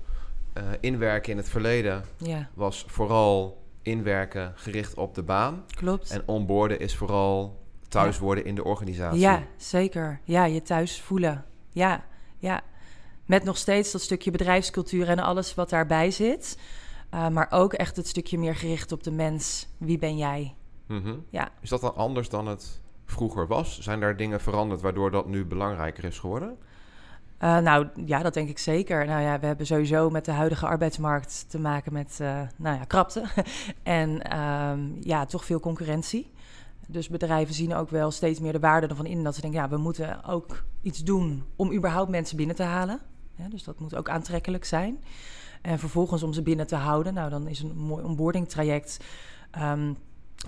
eh, 0.54 0.64
inwerken 0.80 1.32
in 1.32 1.38
het 1.38 1.50
verleden 1.50 2.04
Ja, 2.18 2.50
was 2.54 2.86
vooral 2.88 3.62
inwerken 3.82 4.54
gericht 4.56 4.94
op 4.94 5.16
de 5.16 5.24
baan. 5.24 5.64
klopt. 5.76 6.12
En 6.12 6.24
onboorden 6.26 6.80
is 6.80 6.96
vooral 6.96 7.62
thuis 7.88 8.16
Ja. 8.16 8.22
worden 8.22 8.46
in 8.46 8.56
de 8.56 8.64
organisatie. 8.64 9.20
Ja, 9.20 9.44
zeker. 9.58 10.20
Ja, 10.24 10.46
je 10.46 10.62
thuis 10.62 11.02
voelen. 11.02 11.46
Ja, 11.70 12.04
ja. 12.38 12.62
Met 13.26 13.44
nog 13.44 13.58
steeds 13.58 13.92
dat 13.92 14.02
stukje 14.02 14.32
bedrijfscultuur 14.32 15.10
en 15.10 15.20
alles 15.20 15.56
wat 15.56 15.70
daarbij 15.70 16.12
zit. 16.12 16.58
Uh, 17.14 17.28
maar 17.28 17.48
ook 17.52 17.74
echt 17.74 17.96
het 17.96 18.08
stukje 18.08 18.38
meer 18.38 18.56
gericht 18.56 18.92
op 18.92 19.04
de 19.04 19.12
mens. 19.12 19.68
Wie 19.78 19.98
ben 19.98 20.18
jij? 20.18 20.56
Mhm. 20.88 21.16
Ja. 21.30 21.50
Is 21.62 21.70
dat 21.70 21.82
dan 21.82 21.96
anders 21.96 22.30
dan 22.30 22.48
het 22.48 22.82
vroeger 23.06 23.48
was? 23.48 23.80
Zijn 23.80 24.00
daar 24.00 24.18
dingen 24.18 24.42
veranderd 24.42 24.82
waardoor 24.82 25.12
dat 25.12 25.28
nu 25.28 25.46
belangrijker 25.46 26.04
is 26.04 26.20
geworden? 26.20 26.58
Uh, 27.44 27.58
nou 27.58 27.88
ja, 28.06 28.22
dat 28.22 28.34
denk 28.34 28.50
ik 28.50 28.58
zeker. 28.58 29.06
Nou 29.06 29.22
ja, 29.22 29.40
we 29.40 29.46
hebben 29.46 29.66
sowieso 29.66 30.10
met 30.10 30.26
de 30.26 30.32
huidige 30.32 30.66
arbeidsmarkt 30.66 31.46
te 31.50 31.60
maken 31.60 31.94
met 31.94 32.18
uh, 32.22 32.42
nou 32.58 32.78
ja, 32.78 32.84
krapte. 32.84 33.24
en 33.84 34.40
um, 34.40 34.98
ja, 35.00 35.26
toch 35.26 35.46
veel 35.46 35.60
concurrentie. 35.60 36.32
Dus 36.88 37.10
bedrijven 37.10 37.54
zien 37.54 37.74
ook 37.74 37.90
wel 37.90 38.12
steeds 38.12 38.40
meer 38.40 38.52
de 38.52 38.60
waarde 38.60 38.88
ervan 38.88 39.06
in. 39.06 39.24
Dat 39.24 39.36
ze 39.36 39.42
denken, 39.42 39.60
ja, 39.60 39.70
we 39.70 39.78
moeten 39.78 40.24
ook 40.26 40.64
iets 40.82 41.04
doen 41.04 41.44
om 41.56 41.74
überhaupt 41.74 42.10
mensen 42.10 42.38
binnen 42.38 42.56
te 42.56 42.64
halen. 42.64 43.00
Dus 43.50 43.64
dat 43.64 43.80
moet 43.80 43.96
ook 43.96 44.10
aantrekkelijk 44.10 44.66
zijn. 44.66 45.04
En 45.62 45.80
vervolgens 45.80 46.24
om 46.24 46.34
ze 46.34 46.42
binnen 46.42 46.68
te 46.68 46.76
houden. 46.76 47.14
Nou, 47.14 47.30
dan 47.30 47.48
is 47.48 47.60
een 47.60 47.78
mooi 47.78 48.04
onboarding 48.04 48.50
traject. 48.50 49.00
Um, 49.62 49.98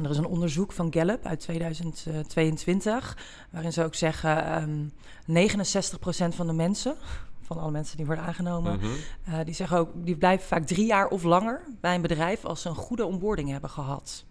er 0.04 0.10
is 0.10 0.18
een 0.18 0.26
onderzoek 0.26 0.72
van 0.72 0.94
Gallup 0.94 1.26
uit 1.26 1.40
2022, 1.40 3.18
waarin 3.52 3.74
ze 3.74 3.84
ook 3.84 3.96
zeggen: 3.96 4.62
um, 4.62 4.92
69% 5.28 6.36
van 6.36 6.48
de 6.48 6.54
mensen, 6.54 6.96
van 7.42 7.58
alle 7.60 7.72
mensen 7.72 7.98
die 7.98 8.06
worden 8.06 8.24
aangenomen, 8.26 8.76
Mhm. 8.80 8.86
uh, 9.30 9.40
die 9.46 9.54
zeggen 9.54 9.78
ook, 9.78 9.90
die 9.94 10.16
blijven 10.18 10.48
vaak 10.48 10.66
drie 10.66 10.86
jaar 10.86 11.08
of 11.08 11.24
langer 11.24 11.62
bij 11.82 11.96
een 11.96 12.02
bedrijf 12.02 12.46
als 12.46 12.62
ze 12.62 12.70
een 12.70 12.76
goede 12.76 13.06
onboarding 13.06 13.50
hebben 13.50 13.70
gehad. 13.70 14.26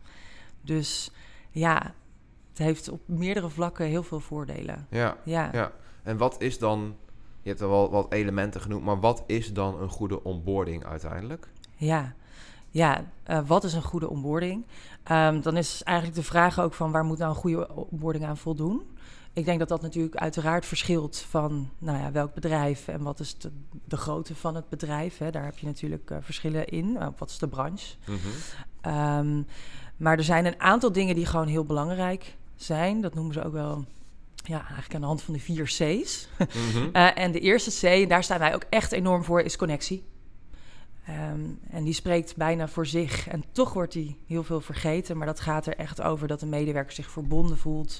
Dus 0.60 1.10
ja, 1.50 1.94
het 2.48 2.58
heeft 2.58 2.88
op 2.88 3.00
meerdere 3.06 3.48
vlakken 3.50 3.86
heel 3.86 4.02
veel 4.02 4.20
voordelen. 4.20 4.86
Ja, 4.90 5.16
Ja, 5.24 5.48
ja. 5.52 5.72
En 6.02 6.16
wat 6.16 6.36
is 6.40 6.58
dan, 6.58 6.96
je 7.42 7.48
hebt 7.48 7.60
er 7.60 7.68
wel 7.68 7.90
wat 7.90 8.12
elementen 8.12 8.60
genoemd, 8.60 8.84
maar 8.84 9.00
wat 9.00 9.22
is 9.26 9.52
dan 9.52 9.80
een 9.80 9.88
goede 9.88 10.24
onboarding 10.24 10.84
uiteindelijk? 10.84 11.48
ja. 11.76 12.14
Ja, 12.74 13.04
uh, 13.30 13.38
wat 13.46 13.64
is 13.64 13.72
een 13.72 13.82
goede 13.82 14.08
onboarding? 14.08 14.64
Um, 15.10 15.40
dan 15.40 15.56
is 15.56 15.82
eigenlijk 15.82 16.16
de 16.16 16.22
vraag 16.22 16.60
ook 16.60 16.74
van 16.74 16.90
waar 16.90 17.04
moet 17.04 17.18
nou 17.18 17.30
een 17.30 17.40
goede 17.40 17.74
onboarding 17.74 18.24
aan 18.24 18.36
voldoen? 18.36 18.82
Ik 19.32 19.44
denk 19.44 19.58
dat 19.58 19.68
dat 19.68 19.82
natuurlijk 19.82 20.16
uiteraard 20.16 20.66
verschilt 20.66 21.18
van 21.18 21.70
nou 21.78 21.98
ja, 21.98 22.12
welk 22.12 22.34
bedrijf 22.34 22.88
en 22.88 23.02
wat 23.02 23.20
is 23.20 23.38
de, 23.38 23.50
de 23.84 23.96
grootte 23.96 24.34
van 24.34 24.54
het 24.54 24.68
bedrijf. 24.68 25.18
Hè? 25.18 25.30
Daar 25.30 25.44
heb 25.44 25.58
je 25.58 25.66
natuurlijk 25.66 26.10
uh, 26.10 26.18
verschillen 26.20 26.66
in. 26.66 26.86
Uh, 26.86 27.06
wat 27.16 27.30
is 27.30 27.38
de 27.38 27.48
branche? 27.48 27.94
Mhm. 28.06 28.94
Um, 28.94 29.46
maar 29.96 30.18
er 30.18 30.24
zijn 30.24 30.46
een 30.46 30.60
aantal 30.60 30.92
dingen 30.92 31.14
die 31.14 31.26
gewoon 31.26 31.46
heel 31.46 31.64
belangrijk 31.64 32.36
zijn. 32.56 33.00
Dat 33.00 33.14
noemen 33.14 33.34
ze 33.34 33.44
ook 33.44 33.52
wel 33.52 33.84
ja, 34.34 34.58
eigenlijk 34.58 34.94
aan 34.94 35.00
de 35.00 35.06
hand 35.06 35.22
van 35.22 35.34
de 35.34 35.40
vier 35.40 35.64
C's. 35.64 36.28
Mhm. 36.38 36.90
En 37.24 37.32
de 37.32 37.40
eerste 37.40 37.70
C, 37.70 37.82
en 37.82 38.08
daar 38.08 38.24
staan 38.24 38.38
wij 38.38 38.54
ook 38.54 38.66
echt 38.70 38.92
enorm 38.92 39.24
voor, 39.24 39.40
is 39.40 39.56
connectie. 39.56 40.04
Um, 41.08 41.58
en 41.70 41.84
die 41.84 41.92
spreekt 41.92 42.36
bijna 42.36 42.68
voor 42.68 42.86
zich. 42.86 43.28
En 43.28 43.44
toch 43.52 43.72
wordt 43.72 43.92
die 43.92 44.16
heel 44.26 44.42
veel 44.42 44.60
vergeten. 44.60 45.16
Maar 45.16 45.26
dat 45.26 45.40
gaat 45.40 45.66
er 45.66 45.76
echt 45.76 46.02
over 46.02 46.28
dat 46.28 46.40
de 46.40 46.46
medewerker 46.46 46.92
zich 46.92 47.10
verbonden 47.10 47.58
voelt. 47.58 47.98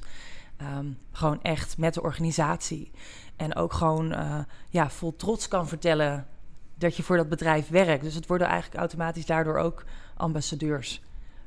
Um, 0.78 0.99
gewoon 1.12 1.42
echt 1.42 1.78
met 1.78 1.94
de 1.94 2.02
organisatie. 2.02 2.90
En 3.37 3.56
ook 3.56 3.73
gewoon 3.73 4.12
uh, 4.12 4.38
ja, 4.68 4.90
vol 4.90 5.16
trots 5.16 5.49
kan 5.49 5.68
vertellen 5.68 6.26
dat 6.75 6.96
je 6.96 7.02
voor 7.02 7.16
dat 7.16 7.28
bedrijf 7.28 7.68
werkt. 7.68 8.02
Dus 8.02 8.14
het 8.14 8.26
worden 8.26 8.46
eigenlijk 8.46 8.80
automatisch 8.80 9.26
daardoor 9.26 9.58
ook 9.58 9.84
ambassadeurs 10.16 11.02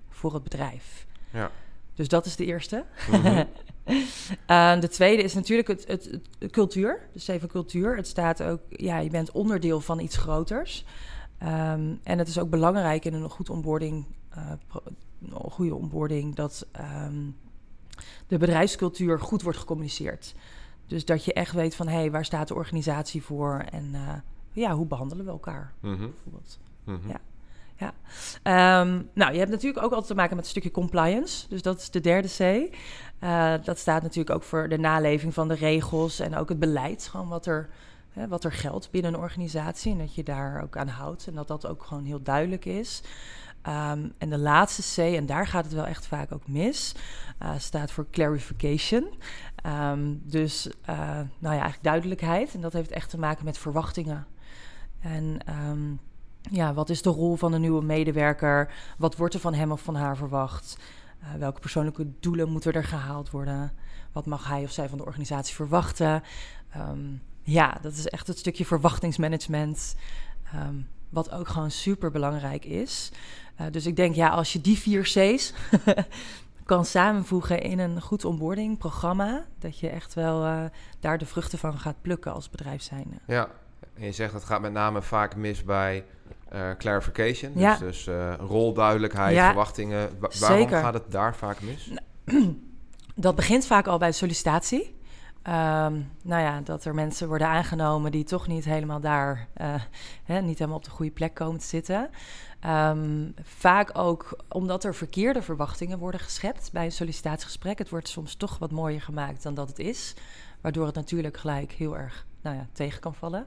voor 0.10 0.34
het 0.34 0.44
bedrijf. 0.44 1.06
Ja. 1.30 1.52
Dus 1.94 2.08
dat 2.08 2.26
is 2.26 2.36
de 2.36 2.46
eerste. 2.46 2.86
Mhm. 3.12 3.44
uh, 4.48 4.80
de 4.86 4.88
tweede 4.90 5.24
is 5.24 5.34
natuurlijk 5.34 5.68
het, 5.68 5.88
het, 5.88 6.06
het, 6.06 6.22
het, 6.40 6.52
cultuur. 6.52 7.00
Dus 7.14 7.28
even 7.28 7.48
cultuur. 7.48 7.96
Het 7.96 8.08
staat 8.08 8.44
ook, 8.44 8.60
ja, 8.70 8.98
je 8.98 9.10
bent 9.10 9.32
onderdeel 9.32 9.82
van 9.82 10.00
iets 10.00 10.18
groters. 10.18 10.86
Um, 11.44 12.00
en 12.04 12.18
het 12.18 12.28
is 12.28 12.40
ook 12.40 12.50
belangrijk 12.50 13.06
in 13.06 13.14
een 13.14 13.30
goed 13.30 13.50
onboarding, 13.50 14.06
uh, 14.38 14.52
een 15.22 15.52
goede 15.52 15.76
onboarding, 15.76 16.36
dat 16.36 16.68
um, 17.06 17.36
de 18.28 18.38
bedrijfscultuur 18.38 19.20
goed 19.20 19.42
wordt 19.42 19.58
gecommuniceerd. 19.58 20.36
Dus 20.86 21.06
dat 21.06 21.26
je 21.26 21.34
echt 21.34 21.54
weet 21.54 21.76
van, 21.76 21.88
hé, 21.88 21.96
hey, 21.98 22.12
waar 22.12 22.26
staat 22.26 22.48
de 22.48 22.56
organisatie 22.56 23.24
voor 23.24 23.66
en 23.72 23.92
uh, 23.94 24.14
ja, 24.52 24.76
hoe 24.76 24.86
behandelen 24.86 25.26
we 25.26 25.32
elkaar, 25.32 25.74
Mhm. 25.80 25.98
bijvoorbeeld. 25.98 26.60
Mhm. 26.84 27.10
Ja. 27.10 27.20
Ja. 27.80 27.94
Um, 28.82 29.10
nou, 29.14 29.32
je 29.32 29.40
hebt 29.40 29.52
natuurlijk 29.52 29.84
ook 29.84 29.92
altijd 29.92 30.08
te 30.08 30.16
maken 30.16 30.36
met 30.36 30.46
een 30.46 30.52
stukje 30.52 30.72
compliance. 30.72 31.48
Dus 31.50 31.62
dat 31.62 31.80
is 31.80 31.90
de 31.90 32.02
derde 32.02 32.28
C. 32.28 32.74
Uh, 33.24 33.54
dat 33.64 33.78
staat 33.78 34.02
natuurlijk 34.02 34.36
ook 34.36 34.44
voor 34.44 34.70
de 34.70 34.78
naleving 34.78 35.34
van 35.34 35.48
de 35.48 35.54
regels 35.54 36.20
en 36.20 36.36
ook 36.36 36.50
het 36.50 36.60
beleid. 36.60 37.08
Gewoon 37.08 37.28
wat 37.28 37.46
er, 37.46 37.70
hè, 38.18 38.28
wat 38.28 38.44
er 38.44 38.52
geldt 38.52 38.92
binnen 38.92 39.14
een 39.14 39.20
organisatie. 39.20 39.92
En 39.92 39.98
dat 39.98 40.16
je 40.16 40.24
daar 40.24 40.64
ook 40.64 40.78
aan 40.78 40.88
houdt. 40.88 41.28
En 41.28 41.36
dat 41.36 41.48
dat 41.48 41.68
ook 41.68 41.84
gewoon 41.84 42.06
heel 42.06 42.22
duidelijk 42.22 42.66
is. 42.66 43.04
Um, 43.68 44.14
en 44.18 44.30
de 44.30 44.38
laatste 44.38 45.02
C, 45.02 45.16
en 45.16 45.26
daar 45.26 45.48
gaat 45.48 45.64
het 45.64 45.74
wel 45.74 45.86
echt 45.86 46.08
vaak 46.08 46.32
ook 46.32 46.48
mis, 46.48 46.96
uh, 47.44 47.52
staat 47.58 47.92
voor 47.92 48.08
clarification. 48.12 49.14
Um, 49.66 50.22
dus 50.24 50.68
uh, 50.68 50.98
nou 51.18 51.26
ja, 51.40 51.50
eigenlijk 51.50 51.84
duidelijkheid. 51.84 52.54
En 52.54 52.62
dat 52.62 52.74
heeft 52.74 52.92
echt 52.92 53.10
te 53.10 53.20
maken 53.20 53.46
met 53.46 53.58
verwachtingen. 53.58 54.28
En 55.00 55.40
um, 55.70 56.00
ja, 56.42 56.74
wat 56.74 56.90
is 56.90 57.02
de 57.02 57.10
rol 57.10 57.36
van 57.36 57.54
een 57.54 57.62
nieuwe 57.62 57.84
medewerker? 57.84 58.74
Wat 58.98 59.16
wordt 59.16 59.34
er 59.34 59.40
van 59.40 59.54
hem 59.54 59.72
of 59.72 59.82
van 59.82 59.96
haar 59.96 60.18
verwacht? 60.18 60.78
Uh, 61.24 61.34
welke 61.40 61.60
persoonlijke 61.60 62.08
doelen 62.20 62.50
moeten 62.50 62.74
er 62.74 62.84
gehaald 62.84 63.30
worden? 63.30 63.72
Wat 64.12 64.26
mag 64.26 64.48
hij 64.48 64.64
of 64.64 64.72
zij 64.72 64.90
van 64.90 64.98
de 64.98 65.06
organisatie 65.06 65.56
verwachten? 65.56 66.24
Um, 66.78 67.22
Ja, 67.50 67.78
dat 67.82 67.94
is 67.94 68.08
echt 68.08 68.28
het 68.28 68.38
stukje 68.38 68.66
verwachtingsmanagement. 68.66 69.96
ehm, 70.54 70.76
wat 71.10 71.32
ook 71.32 71.48
gewoon 71.48 71.72
super 71.72 72.12
belangrijk 72.12 72.66
is. 72.66 73.12
Eh, 73.56 73.66
dus 73.72 73.86
ik 73.86 73.96
denk, 73.96 74.16
ja, 74.16 74.30
als 74.30 74.54
je 74.54 74.62
die 74.62 74.78
vier 74.78 75.02
C's 75.04 75.54
kan 76.66 76.86
samenvoegen 76.86 77.62
in 77.62 77.80
een 77.80 78.02
goed 78.02 78.26
onboarding 78.26 78.78
programma, 78.78 79.46
dat 79.60 79.80
je 79.80 79.90
echt 79.90 80.14
wel 80.14 80.44
eh, 80.46 80.64
daar 81.00 81.18
de 81.18 81.26
vruchten 81.26 81.60
van 81.60 81.80
gaat 81.80 82.02
plukken 82.02 82.34
als 82.34 82.50
bedrijf 82.50 82.82
zijnde. 82.82 83.16
Ja, 83.28 83.48
en 83.94 84.06
je 84.06 84.12
zegt 84.12 84.34
dat 84.34 84.44
gaat 84.44 84.62
met 84.62 84.72
name 84.72 85.02
vaak 85.02 85.36
mis 85.36 85.64
bij 85.64 86.04
eh, 86.50 86.70
clarification. 86.78 87.52
Ja. 87.56 87.78
Dus, 87.78 88.04
dus 88.04 88.16
rolduidelijkheid, 88.40 89.36
Ja, 89.36 89.46
verwachtingen. 89.46 90.10
Wa- 90.20 90.30
waarom 90.40 90.60
zeker. 90.60 90.80
gaat 90.80 90.94
het 90.94 91.12
daar 91.12 91.36
vaak 91.36 91.62
mis? 91.62 91.92
Dat 93.16 93.36
begint 93.36 93.66
vaak 93.66 93.88
al 93.88 93.98
bij 93.98 94.12
sollicitatie. 94.12 94.96
Ehm, 95.48 96.02
nou 96.24 96.42
ja, 96.42 96.62
dat 96.62 96.86
er 96.86 96.94
mensen 96.96 97.28
worden 97.28 97.48
aangenomen 97.48 98.12
die 98.12 98.24
toch 98.24 98.48
niet 98.48 98.66
helemaal 98.66 99.00
daar, 99.00 99.48
eh, 99.54 99.74
hè, 100.24 100.42
niet 100.42 100.58
helemaal 100.58 100.78
op 100.78 100.84
de 100.84 100.90
goede 100.90 101.12
plek 101.12 101.34
komen 101.34 101.60
te 101.60 101.66
zitten. 101.66 102.10
Ehm, 102.60 103.30
vaak 103.42 103.98
ook 103.98 104.44
omdat 104.50 104.84
er 104.84 104.96
verkeerde 104.96 105.42
verwachtingen 105.42 106.00
worden 106.00 106.20
geschept 106.20 106.70
bij 106.74 106.86
een 106.86 106.92
sollicitatiegesprek. 106.92 107.78
Het 107.78 107.90
wordt 107.90 108.08
soms 108.08 108.36
toch 108.36 108.58
wat 108.58 108.72
mooier 108.72 109.02
gemaakt 109.02 109.44
dan 109.44 109.54
dat 109.54 109.68
het 109.68 109.80
is. 109.80 110.14
Waardoor 110.62 110.86
het 110.86 110.96
natuurlijk 110.96 111.38
gelijk 111.38 111.72
heel 111.72 111.98
erg 111.98 112.26
nou 112.42 112.56
ja, 112.56 112.68
tegen 112.72 113.00
kan 113.02 113.16
vallen. 113.16 113.46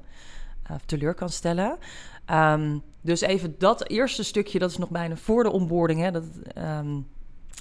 eh, 0.62 0.74
Of 0.74 0.84
teleur 0.84 1.14
kan 1.14 1.28
stellen. 1.28 1.78
Ehm, 2.24 2.78
dus 3.00 3.20
even 3.20 3.54
dat 3.58 3.88
eerste 3.88 4.24
stukje, 4.24 4.58
dat 4.58 4.70
is 4.70 4.78
nog 4.78 4.90
bijna 4.90 5.16
voor 5.16 5.42
de 5.42 5.50
onboarding. 5.50 6.00
Hè, 6.00 6.10
dat, 6.10 6.24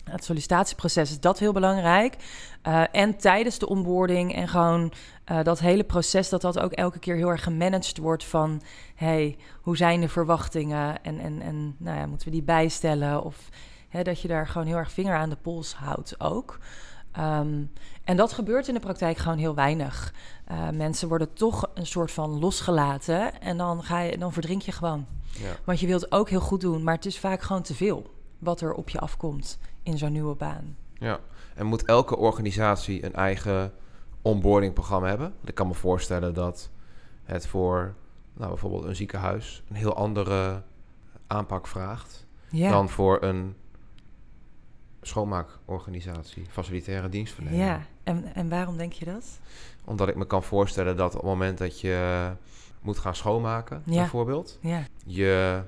het 0.03 0.23
sollicitatieproces 0.23 1.09
is 1.09 1.19
dat 1.19 1.39
heel 1.39 1.53
belangrijk. 1.53 2.15
Eh, 2.61 2.83
en 2.91 3.17
tijdens 3.17 3.59
de 3.59 3.67
onboarding 3.69 4.35
en 4.35 4.47
gewoon 4.47 4.91
eh, 5.25 5.43
dat 5.43 5.59
hele 5.59 5.83
proces, 5.83 6.29
dat 6.29 6.41
dat 6.41 6.59
ook 6.59 6.71
elke 6.71 6.99
keer 6.99 7.15
heel 7.15 7.29
erg 7.29 7.43
gemanaged 7.43 7.97
wordt 7.97 8.25
van... 8.25 8.61
hey, 8.95 9.37
hoe 9.61 9.77
zijn 9.77 10.01
de 10.01 10.09
verwachtingen 10.09 11.03
en, 11.03 11.19
en, 11.19 11.41
en 11.41 11.75
nou 11.77 11.97
ja, 11.97 12.05
moeten 12.05 12.27
we 12.27 12.33
die 12.33 12.43
bijstellen? 12.43 13.23
Of 13.23 13.49
hè, 13.89 14.03
dat 14.03 14.21
je 14.21 14.27
daar 14.27 14.47
gewoon 14.47 14.67
heel 14.67 14.77
erg 14.77 14.91
vinger 14.91 15.15
aan 15.15 15.29
de 15.29 15.35
pols 15.35 15.73
houdt 15.73 16.19
ook. 16.19 16.59
Ehm, 17.11 17.63
en 18.03 18.17
dat 18.17 18.33
gebeurt 18.33 18.67
in 18.67 18.73
de 18.73 18.79
praktijk 18.79 19.17
gewoon 19.17 19.37
heel 19.37 19.55
weinig. 19.55 20.13
Eh, 20.45 20.69
mensen 20.69 21.07
worden 21.07 21.33
toch 21.33 21.69
een 21.73 21.85
soort 21.85 22.11
van 22.11 22.39
losgelaten 22.39 23.41
en 23.41 23.57
dan, 23.57 23.83
ga 23.83 23.99
je, 23.99 24.17
dan 24.17 24.33
verdrink 24.33 24.61
je 24.61 24.71
gewoon. 24.71 25.05
Ja. 25.31 25.55
Want 25.63 25.79
je 25.79 25.87
wilt 25.87 26.11
ook 26.11 26.29
heel 26.29 26.39
goed 26.39 26.61
doen, 26.61 26.83
maar 26.83 26.95
het 26.95 27.05
is 27.05 27.19
vaak 27.19 27.41
gewoon 27.41 27.61
te 27.61 27.75
veel 27.75 28.18
wat 28.39 28.61
er 28.61 28.73
op 28.73 28.89
je 28.89 28.99
afkomt 28.99 29.59
in 29.83 29.97
zo'n 29.97 30.11
nieuwe 30.11 30.35
baan. 30.35 30.77
ja. 30.93 31.19
En 31.55 31.65
moet 31.65 31.85
elke 31.85 32.17
organisatie 32.17 33.05
een 33.05 33.13
eigen 33.13 33.73
onboardingprogramma 34.21 35.07
hebben? 35.07 35.33
Ik 35.43 35.55
kan 35.55 35.67
me 35.67 35.73
voorstellen 35.73 36.33
dat 36.33 36.69
het 37.23 37.47
voor 37.47 37.93
nou, 38.33 38.49
bijvoorbeeld 38.49 38.83
een 38.83 38.95
ziekenhuis 38.95 39.63
een 39.69 39.75
heel 39.75 39.95
andere 39.95 40.61
aanpak 41.27 41.67
vraagt 41.67 42.25
Ja, 42.49 42.69
dan 42.69 42.89
voor 42.89 43.23
een 43.23 43.55
schoonmaakorganisatie, 45.01 46.45
facilitaire 46.49 47.09
dienstverlening. 47.09 47.61
ja. 47.63 47.81
En, 48.03 48.35
en 48.35 48.49
waarom 48.49 48.77
denk 48.77 48.93
je 48.93 49.05
dat? 49.05 49.39
Omdat 49.85 50.07
ik 50.07 50.15
me 50.15 50.25
kan 50.25 50.43
voorstellen 50.43 50.97
dat 50.97 51.07
op 51.15 51.21
het 51.21 51.29
moment 51.29 51.57
dat 51.57 51.79
je 51.81 52.29
moet 52.81 52.97
gaan 52.97 53.15
schoonmaken, 53.15 53.81
Ja. 53.85 53.95
bijvoorbeeld, 53.95 54.57
Ja, 54.61 54.83
je. 55.05 55.61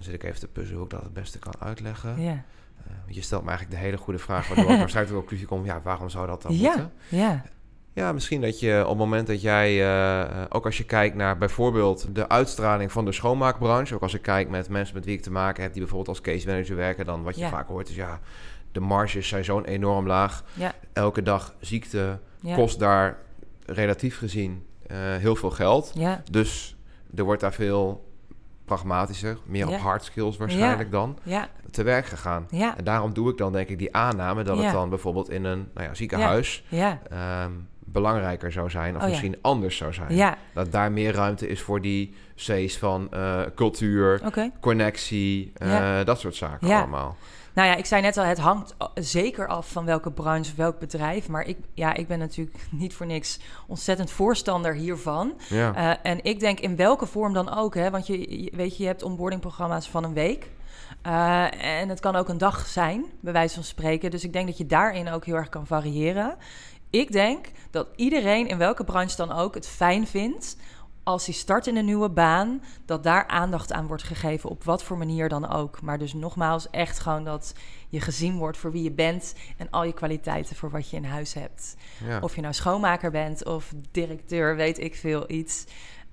Dan 0.00 0.08
zit 0.10 0.22
ik 0.22 0.28
even 0.28 0.40
te 0.40 0.48
puzzelen 0.48 0.76
hoe 0.76 0.84
ik 0.86 0.90
dat 0.92 1.02
het 1.02 1.12
beste 1.12 1.38
kan 1.38 1.54
uitleggen. 1.58 2.20
ja, 2.22 2.44
Eh, 2.86 2.92
je 3.14 3.22
stelt 3.22 3.42
me 3.42 3.48
eigenlijk 3.48 3.78
de 3.80 3.84
hele 3.86 3.96
goede 3.98 4.18
vraag, 4.18 4.48
waardoor 4.48 4.70
ik 4.72 4.78
waarschijnlijk 4.84 5.06
tot 5.06 5.08
de 5.08 5.28
conclusie 5.28 5.46
kom: 5.46 5.64
ja, 5.64 5.80
waarom 5.82 6.08
zou 6.08 6.26
dat 6.26 6.42
dan 6.42 6.54
ja, 6.58 6.60
moeten? 6.68 6.92
ja, 7.08 7.44
Ja, 7.92 8.12
misschien 8.12 8.40
dat 8.40 8.60
je 8.60 8.80
op 8.82 8.88
het 8.88 8.98
moment 8.98 9.26
dat 9.26 9.42
jij, 9.42 9.92
eh, 9.94 10.44
ook 10.48 10.64
als 10.64 10.78
je 10.78 10.84
kijkt 10.84 11.16
naar 11.16 11.38
bijvoorbeeld 11.38 12.14
de 12.14 12.28
uitstraling 12.28 12.92
van 12.92 13.04
de 13.04 13.12
schoonmaakbranche, 13.12 13.94
ook 13.94 14.02
als 14.02 14.14
ik 14.14 14.22
kijk 14.22 14.48
met 14.48 14.68
mensen 14.68 14.94
met 14.94 15.04
wie 15.04 15.16
ik 15.16 15.22
te 15.22 15.30
maken 15.30 15.62
heb, 15.62 15.72
die 15.72 15.80
bijvoorbeeld 15.82 16.16
als 16.16 16.20
case 16.26 16.46
manager 16.46 16.76
werken, 16.76 17.04
dan 17.04 17.22
wat 17.22 17.34
je 17.34 17.40
Ja. 17.40 17.48
vaak 17.48 17.68
hoort 17.68 17.88
is 17.88 17.94
ja, 17.94 18.20
de 18.72 18.80
marges 18.80 19.28
zijn 19.28 19.44
zo'n 19.44 19.64
enorm 19.64 20.06
laag. 20.06 20.44
ja, 20.54 20.74
Elke 20.92 21.22
dag 21.22 21.54
ziekte 21.60 22.18
ja, 22.40 22.54
kost 22.54 22.78
daar 22.78 23.18
relatief 23.66 24.18
gezien 24.18 24.66
eh, 24.86 24.96
heel 25.16 25.36
veel 25.36 25.50
geld. 25.50 25.92
ja, 25.94 26.22
Dus 26.30 26.76
er 27.14 27.24
wordt 27.24 27.40
daar 27.40 27.52
veel 27.52 28.08
pragmatischer, 28.74 29.36
meer 29.44 29.68
Ja. 29.68 29.74
op 29.74 29.80
hard 29.80 30.04
skills 30.04 30.36
waarschijnlijk 30.36 30.90
dan, 30.90 31.18
ja, 31.22 31.48
te 31.70 31.82
werk 31.82 32.06
gegaan. 32.06 32.46
ja, 32.50 32.76
En 32.76 32.84
daarom 32.84 33.12
doe 33.14 33.30
ik 33.30 33.36
dan 33.38 33.52
denk 33.52 33.68
ik 33.68 33.78
die 33.78 33.96
aanname 33.96 34.42
dat 34.42 34.58
het 34.62 34.72
dan 34.72 34.88
bijvoorbeeld 34.88 35.30
in 35.30 35.44
een 35.44 35.68
nou 35.74 35.86
ja, 35.86 35.94
ziekenhuis 35.94 36.64
ehm, 36.70 37.50
belangrijker 37.84 38.52
zou 38.52 38.70
zijn 38.70 38.90
of 38.90 38.96
Oh 38.96 39.02
ja. 39.02 39.08
misschien 39.08 39.38
anders 39.40 39.76
zou 39.76 39.92
zijn. 39.92 40.14
ja, 40.14 40.36
Dat 40.54 40.72
daar 40.72 40.92
meer 40.92 41.14
ruimte 41.14 41.48
is 41.48 41.60
voor 41.62 41.80
die 41.80 42.14
C's 42.36 42.78
van 42.78 43.08
eh, 43.12 43.40
cultuur, 43.54 44.20
connectie, 44.60 45.52
eh, 45.54 46.04
dat 46.04 46.20
soort 46.20 46.34
zaken 46.34 46.68
Ja. 46.68 46.78
allemaal. 46.78 47.16
Nou 47.54 47.68
ja, 47.68 47.74
ik 47.76 47.86
zei 47.86 48.02
net 48.02 48.16
al, 48.16 48.24
het 48.24 48.38
hangt 48.38 48.74
zeker 48.94 49.46
af 49.46 49.70
van 49.70 49.84
welke 49.84 50.10
branche, 50.10 50.54
welk 50.56 50.78
bedrijf. 50.78 51.28
Maar 51.28 51.44
ik, 51.46 51.56
ja, 51.74 51.94
ik 51.94 52.06
ben 52.08 52.18
natuurlijk 52.18 52.66
niet 52.70 52.94
voor 52.94 53.06
niks 53.06 53.38
ontzettend 53.66 54.10
voorstander 54.10 54.74
hiervan. 54.74 55.32
Ja, 55.48 55.74
Eh, 55.74 56.10
en 56.10 56.24
ik 56.24 56.40
denk 56.40 56.60
in 56.60 56.76
welke 56.76 57.06
vorm 57.06 57.32
dan 57.32 57.54
ook, 57.56 57.74
hè? 57.74 57.90
want 57.90 58.06
je, 58.06 58.42
je- 58.42 58.50
weet 58.56 58.76
je, 58.76 58.82
je 58.82 58.88
hebt 58.88 59.02
onboardingprogramma's 59.02 59.88
van 59.88 60.04
een 60.04 60.12
week. 60.14 60.50
Eh, 61.02 61.80
en 61.80 61.88
het 61.88 62.00
kan 62.00 62.16
ook 62.16 62.28
een 62.28 62.38
dag 62.38 62.66
zijn, 62.66 63.04
bij 63.20 63.32
wijze 63.32 63.54
van 63.54 63.64
spreken. 63.64 64.10
Dus 64.10 64.24
ik 64.24 64.32
denk 64.32 64.46
dat 64.46 64.58
je 64.58 64.66
daarin 64.66 65.10
ook 65.10 65.24
heel 65.24 65.34
erg 65.34 65.48
kan 65.48 65.66
variëren. 65.66 66.36
Ik 66.90 67.12
denk 67.12 67.46
dat 67.70 67.86
iedereen 67.96 68.48
in 68.48 68.58
welke 68.58 68.84
branche 68.84 69.16
dan 69.16 69.32
ook 69.32 69.54
het 69.54 69.68
fijn 69.68 70.06
vindt 70.06 70.56
als 71.10 71.26
hij 71.26 71.34
start 71.34 71.66
in 71.66 71.76
een 71.76 71.84
nieuwe 71.84 72.10
baan, 72.10 72.62
dat 72.84 73.02
daar 73.02 73.26
aandacht 73.26 73.72
aan 73.72 73.86
wordt 73.86 74.02
gegeven, 74.02 74.50
op 74.50 74.64
wat 74.64 74.82
voor 74.82 74.98
manier 74.98 75.28
dan 75.28 75.48
ook. 75.48 75.82
Maar 75.82 75.98
dus 75.98 76.12
nogmaals, 76.12 76.70
echt 76.70 76.98
gewoon 76.98 77.24
dat 77.24 77.54
je 77.88 78.00
gezien 78.00 78.36
wordt 78.36 78.56
voor 78.56 78.72
wie 78.72 78.82
je 78.82 78.92
bent 78.92 79.34
en 79.56 79.70
al 79.70 79.84
je 79.84 79.92
kwaliteiten 79.92 80.56
voor 80.56 80.70
wat 80.70 80.90
je 80.90 80.96
in 80.96 81.04
huis 81.04 81.34
hebt. 81.34 81.76
ja. 82.04 82.18
Of 82.20 82.34
je 82.34 82.40
nou 82.40 82.54
schoonmaker 82.54 83.10
bent 83.10 83.44
of 83.44 83.72
directeur, 83.90 84.56
weet 84.56 84.78
ik 84.78 84.94
veel 84.94 85.30
iets. 85.30 85.64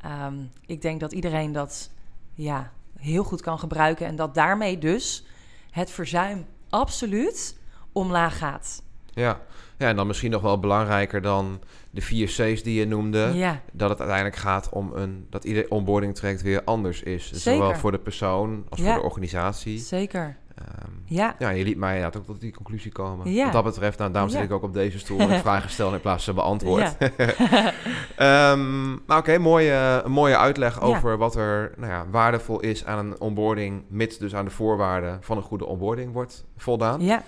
Ehm, 0.01 0.36
ik 0.66 0.82
denk 0.82 1.00
dat 1.00 1.12
iedereen 1.12 1.51
dat 1.51 1.89
ja, 2.34 2.72
heel 2.98 3.24
goed 3.24 3.42
kan 3.42 3.60
gebruiken 3.60 4.06
en 4.08 4.16
dat 4.16 4.34
daarmee 4.34 4.77
dus 4.77 5.25
het 5.72 5.92
verzuim 5.92 6.46
absoluut 6.70 7.58
omlaag 7.92 8.38
gaat. 8.38 8.84
ja. 9.13 9.42
ja, 9.77 9.88
en 9.88 9.96
dan 9.96 10.08
misschien 10.08 10.32
nog 10.32 10.42
wel 10.42 10.60
belangrijker 10.60 11.22
dan 11.22 11.60
de 11.98 12.04
vier 12.04 12.27
C's 12.27 12.63
die 12.63 12.80
je 12.80 12.86
noemde. 12.88 13.30
Ja, 13.34 13.62
dat 13.72 13.89
het 13.89 14.00
uiteindelijk 14.00 14.38
gaat 14.39 14.70
om 14.70 14.92
een 14.94 15.27
dat 15.30 15.44
ieder 15.44 15.66
onboarding 15.70 16.16
traject 16.16 16.42
weer 16.42 16.62
anders 16.63 17.04
is. 17.04 17.30
Dus 17.30 17.44
zowel 17.44 17.75
voor 17.75 17.92
de 17.92 18.00
persoon 18.00 18.66
als 18.70 18.80
Ja. 18.80 18.86
voor 18.86 18.96
de 18.96 19.01
organisatie. 19.08 19.80
zeker. 19.80 20.38
Ehm, 20.56 20.92
Ja, 21.06 21.36
ja, 21.39 21.50
je 21.50 21.63
liet 21.63 21.77
mij 21.77 21.96
inderdaad 21.96 22.22
ook 22.22 22.25
tot 22.27 22.39
die 22.39 22.54
conclusie 22.54 22.92
komen. 22.92 23.32
Ja. 23.34 23.44
Wat 23.44 23.54
dat 23.54 23.63
betreft, 23.63 23.98
nou, 23.98 24.12
daarom 24.12 24.32
zit 24.32 24.42
ik 24.44 24.51
ook 24.51 24.63
op 24.63 24.74
deze 24.74 25.00
stoel 25.00 25.20
en 25.20 25.39
vragen 25.48 25.70
stellen 25.70 25.94
in 25.94 26.01
plaats 26.01 26.24
van 26.25 26.36
beantwoord. 26.36 26.96
Ja. 27.00 27.12
Ehm, 28.16 28.88
nou 28.88 29.20
oké, 29.20 29.38
mooie, 29.38 30.01
een 30.06 30.12
mooie 30.12 30.38
uitleg 30.38 30.82
over 30.82 31.18
wat 31.18 31.36
er 31.36 31.72
nou 31.77 31.92
ja, 31.92 32.06
waardevol 32.12 32.60
is 32.60 32.86
aan 32.86 33.06
een 33.06 33.20
onboarding, 33.22 33.84
mits 33.89 34.18
dus 34.18 34.36
aan 34.36 34.46
de 34.46 34.51
voorwaarden 34.51 35.18
van 35.22 35.38
een 35.38 35.44
goede 35.44 35.66
onboarding 35.66 36.13
wordt 36.13 36.46
voldaan. 36.58 37.01
ja, 37.01 37.24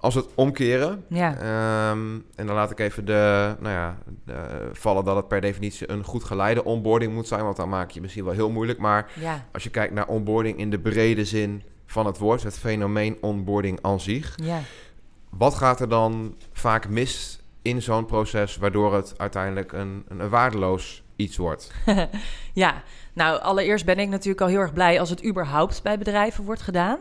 Als 0.00 0.14
we 0.14 0.20
het 0.20 0.30
omkeren, 0.34 1.04
ja, 1.08 1.34
Ehm, 1.36 2.14
en 2.34 2.46
dan 2.46 2.54
laat 2.54 2.70
ik 2.70 2.78
even 2.78 3.04
de, 3.04 3.54
nou 3.60 3.74
ja, 3.74 3.98
de- 4.24 4.68
vallen 4.72 5.04
dat 5.04 5.16
het 5.16 5.28
per 5.28 5.40
definitie 5.40 5.90
een 5.90 6.04
goed 6.04 6.24
geleide 6.24 6.64
onboarding 6.64 7.14
moet 7.14 7.28
zijn, 7.28 7.44
want 7.44 7.56
dan 7.56 7.68
maak 7.68 7.90
je 7.90 8.00
misschien 8.00 8.24
wel 8.24 8.32
heel 8.32 8.50
moeilijk. 8.50 8.78
Maar 8.78 9.10
ja, 9.20 9.44
als 9.52 9.62
je 9.62 9.70
kijkt 9.70 9.94
naar 9.94 10.06
onboarding 10.06 10.58
in 10.58 10.70
de 10.70 10.78
brede 10.78 11.24
zin 11.24 11.62
van 11.86 12.06
het 12.06 12.18
woord, 12.18 12.42
het 12.42 12.58
fenomeen 12.58 13.16
onboarding 13.20 13.78
aan 13.82 14.00
zich, 14.00 14.34
ja. 14.42 14.60
wat 15.30 15.54
gaat 15.54 15.80
er 15.80 15.88
dan 15.88 16.34
vaak 16.52 16.88
mis 16.88 17.40
in 17.62 17.82
zo'n 17.82 18.06
proces, 18.06 18.56
waardoor 18.56 18.94
het 18.94 19.14
uiteindelijk 19.16 19.72
een, 19.72 20.04
een 20.08 20.28
waardeloos 20.28 21.02
iets 21.16 21.36
wordt? 21.36 21.70
ja, 22.52 22.82
nou 23.12 23.40
allereerst 23.40 23.84
ben 23.84 23.98
ik 23.98 24.08
natuurlijk 24.08 24.40
al 24.40 24.48
heel 24.48 24.60
erg 24.60 24.72
blij 24.72 25.00
als 25.00 25.10
het 25.10 25.24
überhaupt 25.24 25.82
bij 25.82 25.98
bedrijven 25.98 26.44
wordt 26.44 26.62
gedaan. 26.62 26.98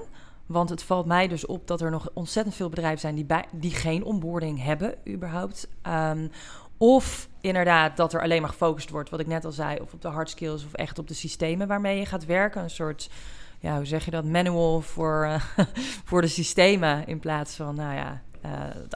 Want 0.47 0.69
het 0.69 0.83
valt 0.83 1.05
mij 1.05 1.27
dus 1.27 1.45
op 1.45 1.67
dat 1.67 1.81
er 1.81 1.91
nog 1.91 2.09
ontzettend 2.13 2.55
veel 2.55 2.69
bedrijven 2.69 2.99
zijn 2.99 3.15
die, 3.15 3.25
bij, 3.25 3.45
die 3.51 3.71
geen 3.71 4.03
onboarding 4.03 4.63
hebben, 4.63 4.95
überhaupt. 5.07 5.69
Ehm, 5.81 6.27
of 6.77 7.29
inderdaad 7.41 7.97
dat 7.97 8.13
er 8.13 8.21
alleen 8.21 8.41
maar 8.41 8.49
gefocust 8.49 8.89
wordt, 8.89 9.09
wat 9.09 9.19
ik 9.19 9.27
net 9.27 9.45
al 9.45 9.51
zei, 9.51 9.79
of 9.79 9.93
op 9.93 10.01
de 10.01 10.07
hard 10.07 10.29
skills 10.29 10.65
of 10.65 10.73
echt 10.73 10.99
op 10.99 11.07
de 11.07 11.13
systemen 11.13 11.67
waarmee 11.67 11.99
je 11.99 12.05
gaat 12.05 12.25
werken. 12.25 12.63
Een 12.63 12.69
soort, 12.69 13.09
ja, 13.59 13.75
hoe 13.75 13.85
zeg 13.85 14.05
je 14.05 14.11
dat, 14.11 14.25
manual 14.25 14.81
voor, 14.81 15.41
voor 16.09 16.21
de 16.21 16.27
systemen 16.27 17.07
in 17.07 17.19
plaats 17.19 17.55
van, 17.55 17.75
nou 17.75 17.95
ja, 17.95 18.21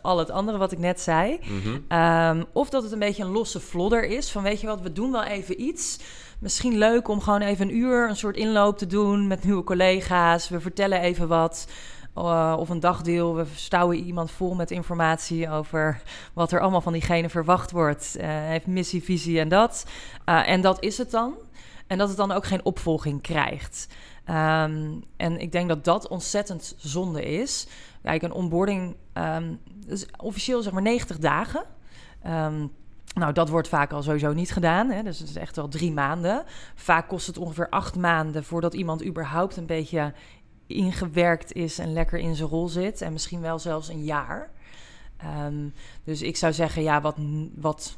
al 0.02 0.18
het 0.18 0.30
andere 0.30 0.58
wat 0.58 0.72
ik 0.72 0.78
net 0.80 1.02
zei. 1.02 1.40
Mhm. 1.44 1.78
Ehm, 1.88 2.44
of 2.54 2.70
dat 2.70 2.84
het 2.84 2.92
een 2.92 3.00
beetje 3.00 3.24
een 3.24 3.32
losse 3.32 3.60
flodder 3.60 4.04
is. 4.06 4.32
Van 4.32 4.44
weet 4.44 4.62
je 4.62 4.68
wat, 4.68 4.82
we 4.82 4.92
doen 4.94 5.12
wel 5.12 5.24
even 5.24 5.62
iets. 5.62 6.00
Misschien 6.40 6.78
leuk 6.78 7.08
om 7.08 7.22
gewoon 7.22 7.42
even 7.42 7.68
een 7.68 7.76
uur 7.76 8.10
een 8.10 8.16
soort 8.16 8.38
inloop 8.38 8.78
te 8.78 8.88
doen 8.88 9.28
met 9.28 9.44
nieuwe 9.44 9.64
collega's. 9.64 10.50
We 10.50 10.60
vertellen 10.60 11.00
even 11.02 11.28
wat. 11.28 11.68
eh, 12.16 12.56
of 12.60 12.70
een 12.70 12.80
dagdeel. 12.80 13.36
We 13.36 13.46
stouwen 13.56 13.98
iemand 13.98 14.32
vol 14.32 14.56
met 14.56 14.72
informatie 14.72 15.50
over 15.50 16.02
wat 16.34 16.52
er 16.52 16.60
allemaal 16.62 16.82
van 16.82 16.94
diegene 16.94 17.30
verwacht 17.30 17.72
wordt. 17.72 18.16
Uh, 18.18 18.24
heeft 18.28 18.68
missie, 18.68 19.04
visie 19.04 19.40
en 19.40 19.50
dat. 19.50 19.86
Uh, 20.26 20.50
en 20.50 20.62
dat 20.62 20.84
is 20.84 20.98
het 20.98 21.12
dan. 21.12 21.34
En 21.88 21.98
dat 21.98 22.08
het 22.08 22.18
dan 22.18 22.32
ook 22.32 22.46
geen 22.46 22.66
opvolging 22.66 23.22
krijgt. 23.22 23.88
Um, 24.30 25.04
en 25.18 25.40
ik 25.40 25.52
denk 25.52 25.68
dat 25.70 25.84
dat 25.84 26.08
ontzettend 26.08 26.76
zonde 26.78 27.26
is. 27.26 27.68
Kijk, 28.04 28.22
een 28.22 28.32
onboarding 28.32 28.96
is 29.88 30.06
officieel 30.18 30.62
zeg 30.62 30.74
maar 30.74 30.82
90 30.82 31.18
dagen. 31.18 31.64
Um, 32.28 32.72
nou, 33.14 33.34
dat 33.34 33.50
wordt 33.50 33.68
vaak 33.68 33.92
al 33.92 34.04
sowieso 34.04 34.34
niet 34.34 34.52
gedaan. 34.52 34.90
Hè? 34.90 35.04
Dus 35.04 35.20
het 35.20 35.30
is 35.30 35.36
echt 35.36 35.56
wel 35.56 35.68
drie 35.68 35.92
maanden. 35.92 36.44
Vaak 36.76 37.08
kost 37.08 37.28
het 37.28 37.38
ongeveer 37.38 37.70
acht 37.70 37.96
maanden 37.96 38.44
voordat 38.44 38.74
iemand 38.74 39.06
überhaupt 39.06 39.58
een 39.58 39.66
beetje 39.66 40.14
ingewerkt 40.68 41.54
is 41.54 41.80
en 41.80 41.94
lekker 41.94 42.20
in 42.20 42.36
zijn 42.36 42.50
rol 42.50 42.68
zit. 42.68 43.02
En 43.02 43.12
misschien 43.14 43.42
wel 43.42 43.60
zelfs 43.60 43.90
een 43.90 44.04
jaar. 44.04 44.50
Um, 45.46 45.74
dus 46.04 46.22
ik 46.22 46.38
zou 46.38 46.54
zeggen, 46.54 46.84
ja, 46.84 47.02
wat, 47.02 47.18
wat 47.56 47.98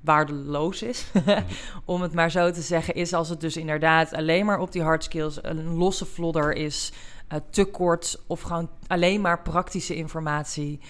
waardeloos 0.00 0.82
is, 0.82 1.06
om 1.84 2.02
het 2.02 2.12
maar 2.12 2.30
zo 2.30 2.50
te 2.50 2.62
zeggen, 2.62 2.94
is 2.94 3.12
als 3.12 3.28
het 3.28 3.40
dus 3.40 3.56
inderdaad 3.56 4.12
alleen 4.12 4.46
maar 4.46 4.58
op 4.58 4.72
die 4.72 4.82
hard 4.82 5.04
skills 5.04 5.38
een 5.42 5.74
losse 5.74 6.06
flodder 6.06 6.52
is, 6.52 6.92
uh, 7.32 7.38
te 7.50 7.64
kort 7.64 8.22
of 8.26 8.40
gewoon 8.40 8.70
alleen 8.86 9.20
maar 9.20 9.42
praktische 9.42 9.94
informatie. 9.94 10.80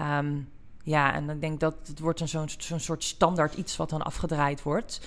Um, 0.00 0.48
ja, 0.82 1.14
en 1.14 1.30
ik 1.30 1.40
denk 1.40 1.60
dat 1.60 1.74
het 1.86 1.98
wordt 1.98 2.20
een 2.20 2.28
zo'n 2.28 2.48
zo'n 2.58 2.80
soort 2.80 3.04
standaard 3.04 3.54
iets 3.54 3.76
wat 3.76 3.90
dan 3.90 4.02
afgedraaid 4.02 4.62
wordt. 4.62 5.00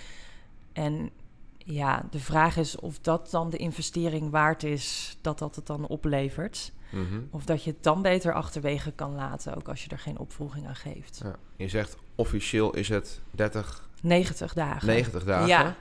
En 0.74 1.10
ja, 1.58 2.06
de 2.10 2.20
vraag 2.20 2.58
is 2.58 2.76
of 2.76 3.00
dat 3.00 3.30
dan 3.32 3.50
de 3.50 3.58
investering 3.58 4.30
waard 4.30 4.64
is 4.64 5.18
dat 5.22 5.40
dat 5.40 5.56
het 5.56 5.68
dan 5.68 5.88
oplevert. 5.88 6.72
Mm 6.92 7.08
-hmm. 7.08 7.28
Of 7.32 7.46
dat 7.46 7.64
je 7.64 7.72
het 7.72 7.84
dan 7.84 8.02
beter 8.02 8.34
achterwege 8.34 8.92
kan 8.92 9.16
laten, 9.16 9.56
ook 9.56 9.68
als 9.68 9.84
je 9.84 9.90
er 9.90 10.00
geen 10.00 10.18
opvolging 10.18 10.68
aan 10.68 10.76
geeft. 10.76 11.22
Ja. 11.24 11.36
Je 11.56 11.68
zegt 11.68 11.98
officieel 12.16 12.76
is 12.76 12.90
het 12.90 13.22
30... 13.32 13.90
90 14.02 14.54
dagen. 14.54 14.88
90 14.88 15.24
dagen? 15.24 15.48
Ja. 15.48 15.76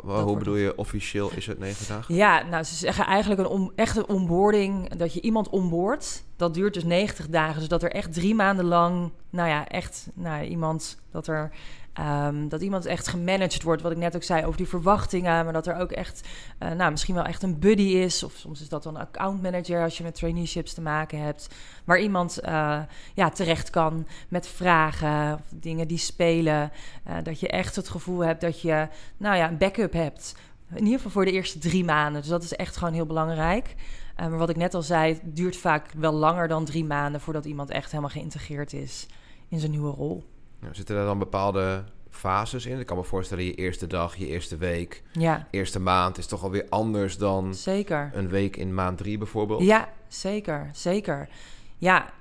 hoe 0.00 0.38
bedoel 0.38 0.56
je 0.56 0.76
officieel 0.76 1.30
is 1.34 1.46
het 1.46 1.58
90 1.58 1.86
dagen? 1.86 2.14
Ja, 2.14 2.42
nou 2.42 2.64
ze 2.64 2.74
zeggen 2.74 3.06
eigenlijk 3.06 3.40
een 3.40 3.46
om, 3.46 3.72
echte 3.74 4.06
onboarding, 4.06 4.94
dat 4.94 5.14
je 5.14 5.20
iemand 5.20 5.48
onboordt, 5.48 6.24
dat 6.36 6.54
duurt 6.54 6.74
dus 6.74 6.84
90 6.84 7.28
dagen. 7.28 7.58
Dus 7.58 7.68
dat 7.68 7.82
er 7.82 7.92
echt 7.92 8.12
drie 8.12 8.34
maanden 8.34 8.64
lang, 8.64 9.12
nou 9.30 9.48
ja, 9.48 9.68
echt 9.68 10.08
nou, 10.14 10.44
iemand, 10.44 11.02
dat 11.10 11.26
er 11.26 11.50
Um, 12.00 12.48
dat 12.48 12.62
iemand 12.62 12.86
echt 12.86 13.08
gemanaged 13.08 13.62
wordt, 13.62 13.82
wat 13.82 13.92
ik 13.92 13.98
net 13.98 14.16
ook 14.16 14.22
zei 14.22 14.44
over 14.44 14.56
die 14.56 14.68
verwachtingen. 14.68 15.44
Maar 15.44 15.52
dat 15.52 15.66
er 15.66 15.76
ook 15.76 15.90
echt, 15.90 16.28
uh, 16.62 16.70
nou, 16.70 16.90
misschien 16.90 17.14
wel 17.14 17.24
echt 17.24 17.42
een 17.42 17.58
buddy 17.58 17.82
is. 17.82 18.22
Of 18.22 18.32
soms 18.32 18.60
is 18.60 18.68
dat 18.68 18.82
dan 18.82 18.94
een 18.94 19.00
account 19.00 19.42
manager 19.42 19.82
als 19.82 19.96
je 19.96 20.02
met 20.02 20.14
traineeships 20.14 20.72
te 20.72 20.80
maken 20.80 21.18
hebt. 21.18 21.48
Waar 21.84 22.00
iemand 22.00 22.38
uh, 22.44 22.80
ja, 23.14 23.28
terecht 23.30 23.70
kan 23.70 24.06
met 24.28 24.48
vragen 24.48 25.34
of 25.34 25.40
dingen 25.60 25.88
die 25.88 25.98
spelen. 25.98 26.72
Uh, 27.08 27.14
dat 27.22 27.40
je 27.40 27.48
echt 27.48 27.76
het 27.76 27.88
gevoel 27.88 28.20
hebt 28.20 28.40
dat 28.40 28.60
je, 28.60 28.88
nou 29.16 29.36
ja, 29.36 29.48
een 29.48 29.58
backup 29.58 29.92
hebt. 29.92 30.34
In 30.70 30.84
ieder 30.84 30.96
geval 30.96 31.10
voor 31.10 31.24
de 31.24 31.32
eerste 31.32 31.58
drie 31.58 31.84
maanden. 31.84 32.20
Dus 32.20 32.30
dat 32.30 32.42
is 32.42 32.52
echt 32.52 32.76
gewoon 32.76 32.94
heel 32.94 33.06
belangrijk. 33.06 33.74
maar 34.16 34.38
wat 34.38 34.50
ik 34.50 34.56
net 34.56 34.74
al 34.74 34.82
zei, 34.82 35.12
het 35.12 35.36
duurt 35.36 35.56
vaak 35.56 35.92
wel 35.96 36.12
langer 36.12 36.48
dan 36.48 36.64
drie 36.64 36.84
maanden 36.84 37.20
voordat 37.20 37.44
iemand 37.44 37.70
echt 37.70 37.90
helemaal 37.90 38.10
geïntegreerd 38.10 38.72
is 38.72 39.06
in 39.48 39.58
zijn 39.58 39.70
nieuwe 39.70 39.90
rol. 39.90 40.31
Nou, 40.62 40.74
zitten 40.74 40.96
er 40.96 41.04
dan 41.04 41.18
bepaalde 41.18 41.84
fases 42.10 42.66
in? 42.66 42.78
Ik 42.78 42.86
kan 42.86 42.96
me 42.96 43.04
voorstellen, 43.04 43.44
je 43.44 43.54
eerste 43.54 43.86
dag, 43.86 44.16
je 44.16 44.26
eerste 44.26 44.56
week, 44.56 45.02
ja. 45.12 45.46
eerste 45.50 45.80
maand 45.80 46.18
is 46.18 46.26
toch 46.26 46.42
alweer 46.42 46.66
anders 46.68 47.18
dan 47.18 47.54
zeker. 47.54 48.10
een 48.14 48.28
week 48.28 48.56
in 48.56 48.74
maand 48.74 48.98
drie 48.98 49.18
bijvoorbeeld? 49.18 49.62
Ja, 49.62 49.88
zeker, 50.08 50.70
zeker. 50.72 51.28
Ja, 51.78 52.12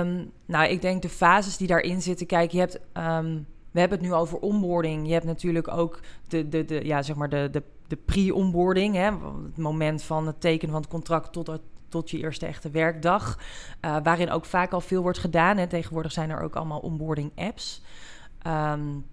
um, 0.00 0.30
nou, 0.46 0.68
ik 0.68 0.80
denk 0.80 1.02
de 1.02 1.08
fases 1.08 1.56
die 1.56 1.66
daarin 1.66 2.02
zitten. 2.02 2.26
Kijk, 2.26 2.50
je 2.50 2.58
hebt, 2.58 2.74
um, 2.74 3.46
we 3.70 3.80
hebben 3.80 3.98
het 3.98 4.06
nu 4.06 4.14
over 4.14 4.38
onboarding. 4.38 5.06
Je 5.06 5.12
hebt 5.12 5.24
natuurlijk 5.24 5.68
ook 5.68 6.00
de, 6.28 6.48
de, 6.48 6.64
de 6.64 6.84
ja, 6.84 7.02
zeg 7.02 7.16
maar 7.16 7.28
de, 7.28 7.48
de, 7.50 7.62
de 7.86 7.96
pre-onboarding, 7.96 8.94
hè, 8.94 9.10
het 9.44 9.56
moment 9.56 10.02
van 10.02 10.26
het 10.26 10.40
tekenen 10.40 10.72
van 10.72 10.82
het 10.82 10.90
contract 10.90 11.32
tot 11.32 11.46
het 11.46 11.62
tot 11.92 12.10
je 12.10 12.18
eerste 12.18 12.46
echte 12.46 12.70
werkdag. 12.70 13.38
Uh, 13.80 13.96
waarin 14.02 14.30
ook 14.30 14.44
vaak 14.44 14.72
al 14.72 14.80
veel 14.80 15.02
wordt 15.02 15.18
gedaan. 15.18 15.56
Hè. 15.56 15.66
Tegenwoordig 15.66 16.12
zijn 16.12 16.30
er 16.30 16.40
ook 16.40 16.56
allemaal 16.56 16.80
onboarding 16.80 17.32
apps. 17.34 17.82
Um, 18.46 19.04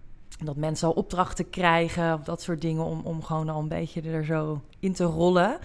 dat 0.43 0.55
mensen 0.55 0.87
al 0.87 0.93
opdrachten 0.93 1.49
krijgen 1.49 2.21
dat 2.23 2.41
soort 2.41 2.61
dingen 2.61 2.83
om, 2.83 3.01
om 3.03 3.23
gewoon 3.23 3.49
al 3.49 3.59
een 3.59 3.67
beetje 3.67 4.01
er 4.01 4.25
zo 4.25 4.61
in 4.79 4.93
te 4.93 5.03
rollen. 5.03 5.59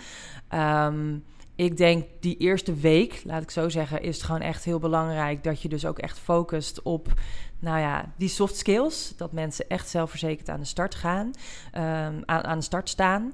Um, 0.55 1.25
ik 1.57 1.77
denk 1.77 2.05
die 2.21 2.37
eerste 2.37 2.75
week, 2.75 3.23
laat 3.25 3.43
ik 3.43 3.51
zo 3.51 3.69
zeggen, 3.69 4.03
is 4.03 4.17
het 4.17 4.25
gewoon 4.25 4.41
echt 4.41 4.65
heel 4.65 4.79
belangrijk 4.79 5.45
dat 5.45 5.63
je 5.63 5.69
dus 5.69 5.87
ook 5.87 5.99
echt 5.99 6.19
focust 6.19 6.83
op, 6.83 7.13
nou 7.59 7.79
ja, 7.79 8.13
die 8.17 8.29
soft 8.29 8.57
skills. 8.57 9.17
Dat 9.17 9.33
mensen 9.33 9.69
echt 9.69 9.89
zelfverzekerd 9.89 10.49
aan 10.49 10.61
de 10.61 10.67
start 10.67 10.95
gaan, 10.95 11.27
um, 11.27 12.23
aan, 12.25 12.45
aan 12.45 12.59
de 12.59 12.65
start 12.65 12.89
staan. 12.89 13.33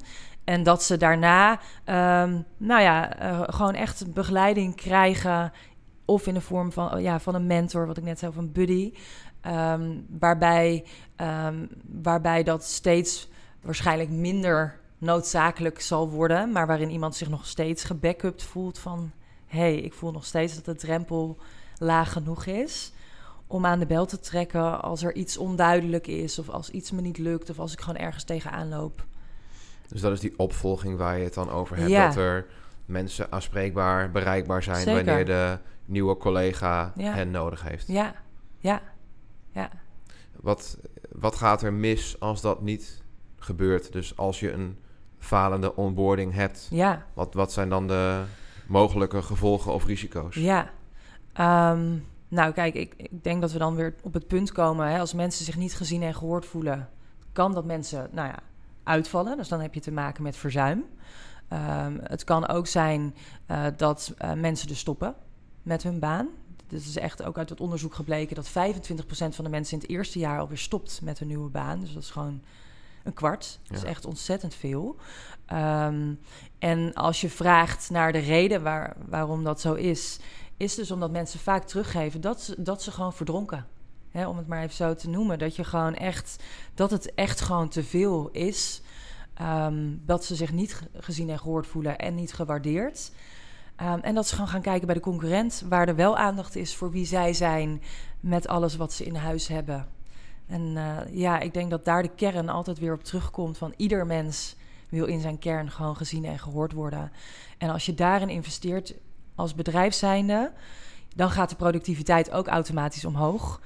En 0.51 0.63
dat 0.63 0.83
ze 0.83 0.97
daarna, 0.97 1.53
um, 1.53 2.45
nou 2.57 2.83
ja, 2.83 3.23
uh, 3.23 3.43
gewoon 3.47 3.75
echt 3.75 4.13
begeleiding 4.15 4.75
krijgen. 4.75 5.53
Of 6.05 6.27
in 6.27 6.35
de 6.35 6.41
vorm 6.41 6.73
van, 6.73 7.03
ja, 7.03 7.21
van 7.21 7.35
een 7.35 7.47
mentor, 7.47 7.87
wat 7.87 7.97
ik 7.97 8.05
net 8.05 8.19
zei, 8.19 8.33
een 8.37 8.53
buddy. 8.53 8.93
Um, 9.47 10.07
waarbij, 10.19 10.85
um, 11.17 11.69
waarbij 12.03 12.43
dat 12.43 12.65
steeds 12.65 13.29
waarschijnlijk 13.63 14.11
minder 14.11 14.81
noodzakelijk 14.99 15.81
zal 15.81 16.11
worden. 16.11 16.53
Maar 16.53 16.67
waarin 16.67 16.91
iemand 16.91 17.15
zich 17.17 17.29
nog 17.29 17.47
steeds 17.47 17.85
gebackupt 17.85 18.43
voelt 18.43 18.79
van... 18.79 19.11
hé, 19.47 19.59
hey, 19.59 19.77
ik 19.77 19.95
voel 19.95 20.11
nog 20.13 20.25
steeds 20.25 20.55
dat 20.55 20.65
de 20.65 20.75
drempel 20.75 21.39
laag 21.79 22.13
genoeg 22.13 22.47
is 22.47 22.93
om 23.47 23.67
aan 23.67 23.79
de 23.79 23.87
bel 23.87 24.07
te 24.07 24.21
trekken 24.21 24.83
als 24.83 25.03
er 25.03 25.15
iets 25.15 25.37
onduidelijk 25.37 26.07
is... 26.07 26.39
of 26.39 26.49
als 26.49 26.71
iets 26.71 26.91
me 26.91 27.01
niet 27.01 27.19
lukt 27.19 27.51
of 27.51 27.59
als 27.59 27.73
ik 27.73 27.81
gewoon 27.81 28.01
ergens 28.03 28.25
tegenaan 28.25 28.69
loop. 28.69 29.09
Dus 29.91 30.01
dat 30.01 30.13
is 30.13 30.21
die 30.21 30.39
opvolging 30.39 30.97
waar 30.97 31.19
je 31.19 31.25
het 31.25 31.35
dan 31.35 31.51
over 31.51 31.77
hebt. 31.77 31.91
Ja. 31.91 32.07
Dat 32.07 32.17
er 32.17 32.47
mensen 32.85 33.33
aanspreekbaar, 33.33 34.11
bereikbaar 34.11 34.63
zijn 34.63 34.77
Zeker. 34.77 35.05
wanneer 35.05 35.27
de 35.27 35.59
nieuwe 35.85 36.17
collega 36.17 36.93
ja. 36.97 37.13
hen 37.13 37.31
nodig 37.31 37.63
heeft. 37.63 37.87
Ja, 37.87 38.15
ja, 38.59 38.83
ja. 39.51 39.71
Wat, 40.41 40.79
wat 41.13 41.37
gaat 41.37 41.63
er 41.63 41.73
mis 41.73 42.21
als 42.21 42.41
dat 42.41 42.63
niet 42.63 43.03
gebeurt? 43.39 43.93
Dus 43.93 44.17
als 44.17 44.41
je 44.41 44.53
een 44.53 44.79
falende 45.19 45.77
onboarding 45.77 46.35
hebt, 46.35 46.69
ja. 46.71 47.07
wat, 47.15 47.35
wat 47.35 47.53
zijn 47.53 47.69
dan 47.69 47.87
de 47.87 48.23
mogelijke 48.67 49.23
gevolgen 49.23 49.73
of 49.73 49.87
risico's? 49.87 50.35
Ja, 50.35 50.71
um, 51.73 52.07
nou 52.29 52.53
kijk, 52.53 52.75
ik, 52.75 52.95
ik 52.97 53.25
denk 53.25 53.41
dat 53.41 53.53
we 53.53 53.59
dan 53.59 53.75
weer 53.75 53.95
op 54.03 54.15
het 54.15 54.27
punt 54.27 54.53
komen, 54.53 54.89
hè, 54.89 54.99
als 54.99 55.15
mensen 55.15 55.45
zich 55.45 55.57
niet 55.57 55.75
gezien 55.75 56.03
en 56.03 56.15
gehoord 56.15 56.47
voelen, 56.47 56.89
kan 57.33 57.53
dat 57.53 57.65
mensen, 57.65 58.09
nou 58.13 58.29
ja, 58.29 58.39
uitvallen. 58.91 59.37
Dus 59.37 59.49
dan 59.49 59.61
heb 59.61 59.75
je 59.75 59.81
te 59.81 59.93
maken 59.93 60.23
met 60.23 60.37
verzuim. 60.37 60.85
Um, 61.53 62.01
het 62.03 62.25
kan 62.25 62.49
ook 62.49 62.67
zijn 62.67 63.15
uh, 63.51 63.67
dat 63.77 64.15
uh, 64.19 64.33
mensen 64.33 64.69
dus 64.69 64.79
stoppen 64.79 65.15
met 65.63 65.83
hun 65.83 65.99
baan. 65.99 66.29
Dus 66.67 66.87
is 66.87 66.97
echt 66.97 67.23
ook 67.23 67.39
uit 67.39 67.49
het 67.49 67.61
onderzoek 67.61 67.95
gebleken 67.95 68.37
dat 68.37 68.49
25% 68.49 68.53
van 69.11 69.45
de 69.45 69.51
mensen 69.51 69.75
in 69.75 69.83
het 69.83 69.91
eerste 69.91 70.19
jaar 70.19 70.41
alweer 70.41 70.59
stopt 70.59 71.01
met 71.03 71.19
hun 71.19 71.29
nieuwe 71.29 71.51
baan. 71.51 71.81
Dus 71.81 71.93
dat 71.93 72.03
is 72.03 72.11
gewoon 72.11 72.43
een 73.05 73.15
kwart. 73.15 73.61
Dat 73.63 73.77
is 73.77 73.85
echt 73.85 74.05
ontzettend 74.05 74.55
veel. 74.55 74.97
Um, 75.53 76.21
en 76.59 76.95
als 76.95 77.21
je 77.21 77.31
vraagt 77.31 77.91
naar 77.91 78.13
de 78.13 78.19
reden 78.19 78.63
waar, 78.63 78.97
waarom 79.09 79.45
dat 79.45 79.61
zo 79.61 79.75
is, 79.75 80.19
is 80.57 80.75
dus 80.75 80.91
omdat 80.91 81.11
mensen 81.11 81.41
vaak 81.41 81.65
teruggeven 81.65 82.21
dat 82.21 82.41
ze, 82.41 82.63
dat 82.63 82.83
ze 82.83 82.91
gewoon 82.91 83.13
verdronken. 83.13 83.67
Hè, 84.11 84.27
om 84.27 84.37
het 84.37 84.47
maar 84.47 84.63
even 84.63 84.75
zo 84.75 84.95
te 84.95 85.09
noemen. 85.09 85.39
Dat 85.39 85.57
je 85.57 85.65
gewoon 85.65 85.95
echt, 85.95 86.43
dat 86.75 86.91
het 86.91 87.15
echt 87.15 87.41
gewoon 87.41 87.69
te 87.69 87.85
veel 87.85 88.29
is. 88.31 88.83
Um, 89.43 90.03
dat 90.07 90.25
ze 90.25 90.35
zich 90.35 90.53
niet 90.53 90.83
gezien 90.95 91.31
en 91.31 91.39
gehoord 91.39 91.67
voelen 91.67 91.99
en 91.99 92.15
niet 92.15 92.33
gewaardeerd. 92.33 93.13
Um, 93.83 94.01
en 94.01 94.15
dat 94.15 94.27
ze 94.27 94.35
gewoon 94.35 94.51
gaan 94.51 94.61
kijken 94.61 94.87
bij 94.87 94.95
de 94.95 95.01
concurrent, 95.01 95.65
waar 95.69 95.89
er 95.89 95.97
wel 95.97 96.17
aandacht 96.17 96.57
is 96.57 96.77
voor 96.77 96.91
wie 96.91 97.07
zij 97.07 97.33
zijn 97.33 97.83
met 98.21 98.49
alles 98.49 98.77
wat 98.77 98.93
ze 98.93 99.05
in 99.05 99.15
huis 99.15 99.49
hebben. 99.49 99.89
En 100.47 100.61
uh, 100.61 100.97
ja, 101.11 101.39
ik 101.39 101.55
denk 101.55 101.71
dat 101.71 101.85
daar 101.85 102.03
de 102.03 102.15
kern 102.15 102.49
altijd 102.49 102.79
weer 102.79 102.93
op 102.93 103.05
terugkomt 103.05 103.59
van 103.59 103.75
ieder 103.77 104.07
mens 104.07 104.57
wil 104.89 105.07
in 105.07 105.21
zijn 105.21 105.39
kern 105.39 105.71
gewoon 105.71 105.97
gezien 105.97 106.25
en 106.25 106.39
gehoord 106.39 106.73
worden. 106.73 107.13
En 107.59 107.71
als 107.71 107.87
je 107.87 107.95
daarin 107.95 108.29
investeert 108.29 108.95
als 109.35 109.55
bedrijf 109.55 109.95
zijnde, 109.95 110.53
dan 111.17 111.31
gaat 111.31 111.51
de 111.51 111.57
productiviteit 111.57 112.31
ook 112.31 112.47
automatisch 112.47 113.05
omhoog. 113.05 113.61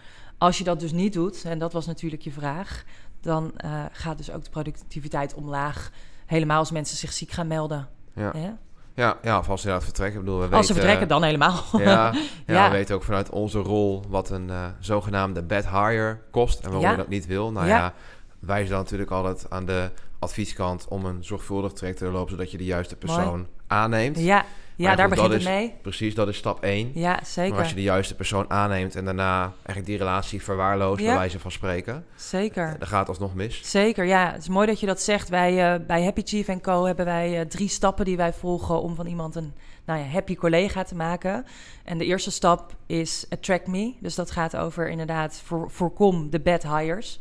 Als 0.45 0.59
je 0.59 0.65
dat 0.65 0.81
dus 0.81 0.93
niet 0.93 1.13
doet, 1.13 1.45
en 1.45 1.59
dat 1.59 1.73
was 1.73 1.87
natuurlijk 1.87 2.23
je 2.23 2.31
vraag, 2.31 2.85
dan 3.21 3.53
uh, 3.65 3.85
gaat 3.93 4.17
dus 4.17 4.31
ook 4.31 4.45
de 4.45 4.51
productiviteit 4.51 5.35
omlaag. 5.35 5.91
Helemaal 6.27 6.59
als 6.59 6.71
mensen 6.71 6.97
zich 6.97 7.13
ziek 7.13 7.31
gaan 7.31 7.47
melden. 7.47 7.89
Ja. 8.15 8.33
ja? 8.35 8.59
Ja, 8.95 9.19
ja, 9.23 9.39
of 9.39 9.49
als 9.49 9.63
ze 9.63 9.71
uit 9.71 9.85
vertrekken. 9.85 10.19
Ik 10.19 10.25
bedoel, 10.25 10.39
we 10.39 10.45
als 10.45 10.51
weten, 10.53 10.67
ze 10.67 10.73
vertrekken, 10.75 11.09
dan 11.09 11.23
helemaal. 11.23 11.63
Ja, 11.73 11.81
ja, 11.83 12.15
ja, 12.55 12.71
we 12.71 12.77
weten 12.77 12.95
ook 12.95 13.03
vanuit 13.03 13.31
onze 13.31 13.59
rol 13.59 14.03
wat 14.09 14.31
een 14.31 14.49
uh, 14.49 14.67
zogenaamde 14.81 15.43
bad 15.43 15.69
hire 15.69 16.19
kost 16.31 16.59
en 16.59 16.65
waarom 16.65 16.83
ja. 16.83 16.91
je 16.91 16.97
dat 16.97 17.09
niet 17.09 17.27
wil. 17.27 17.53
Nou 17.53 17.67
ja, 17.67 17.93
wij 18.39 18.67
zijn 18.67 18.79
natuurlijk 18.79 19.11
altijd 19.11 19.51
aan 19.51 19.65
de 19.65 19.91
advieskant 20.19 20.87
om 20.89 21.05
een 21.05 21.25
zorgvuldig 21.25 21.73
traject 21.73 21.99
te 21.99 22.11
lopen, 22.11 22.31
zodat 22.31 22.51
je 22.51 22.59
de 22.59 22.65
juiste 22.65 22.97
persoon 22.97 23.47
aanneemt. 23.67 24.19
Ja, 24.19 24.45
ja 24.77 24.95
daar 24.95 25.09
begint 25.09 25.29
het 25.33 25.41
is- 25.41 25.47
mee. 25.47 25.75
Precies, 25.83 26.15
dat 26.15 26.29
is 26.29 26.37
stap 26.37 26.63
1. 26.63 26.91
Ja, 26.95 27.19
zeker. 27.25 27.51
Maar 27.51 27.61
als 27.61 27.69
je 27.69 27.75
de 27.75 27.83
juiste 27.83 28.15
persoon 28.15 28.51
aanneemt 28.51 28.97
en 28.97 29.05
daarna 29.05 29.41
eigenlijk 29.57 29.87
die 29.87 29.97
relatie 29.97 30.43
verwaarloost, 30.43 31.01
Ja. 31.01 31.07
bij 31.07 31.17
wijze 31.17 31.39
van 31.39 31.51
spreken, 31.51 32.05
Zeker. 32.17 32.77
dan 32.79 32.89
gaat 32.89 32.99
het 32.99 33.09
alsnog 33.09 33.35
mis. 33.35 33.71
Zeker, 33.71 34.05
ja. 34.05 34.33
Het 34.33 34.41
is 34.41 34.49
mooi 34.49 34.67
dat 34.67 34.81
je 34.81 34.87
dat 34.87 35.01
zegt. 35.03 35.29
Wij, 35.29 35.75
eh, 35.75 35.87
bij 35.87 36.03
Happy 36.05 36.23
Chief 36.25 36.61
Co. 36.61 36.85
hebben 36.85 37.05
wij 37.05 37.41
eh, 37.41 37.47
drie 37.47 37.69
stappen 37.69 38.05
die 38.05 38.17
wij 38.17 38.33
volgen 38.33 38.83
om 38.83 38.95
van 38.95 39.07
iemand 39.07 39.35
een 39.35 39.53
nou 39.85 39.99
ja, 40.01 40.07
happy 40.07 40.35
collega 40.35 40.83
te 40.83 40.95
maken. 40.95 41.47
En 41.85 41.99
de 41.99 42.05
eerste 42.05 42.31
stap 42.31 42.75
is 42.87 43.27
attract 43.31 43.67
me. 43.67 43.95
Dus 44.01 44.15
dat 44.15 44.31
gaat 44.31 44.57
over 44.57 44.89
inderdaad 44.89 45.41
voor, 45.45 45.71
voorkom 45.71 46.31
de 46.31 46.41
bad 46.41 46.63
hires. 46.63 47.21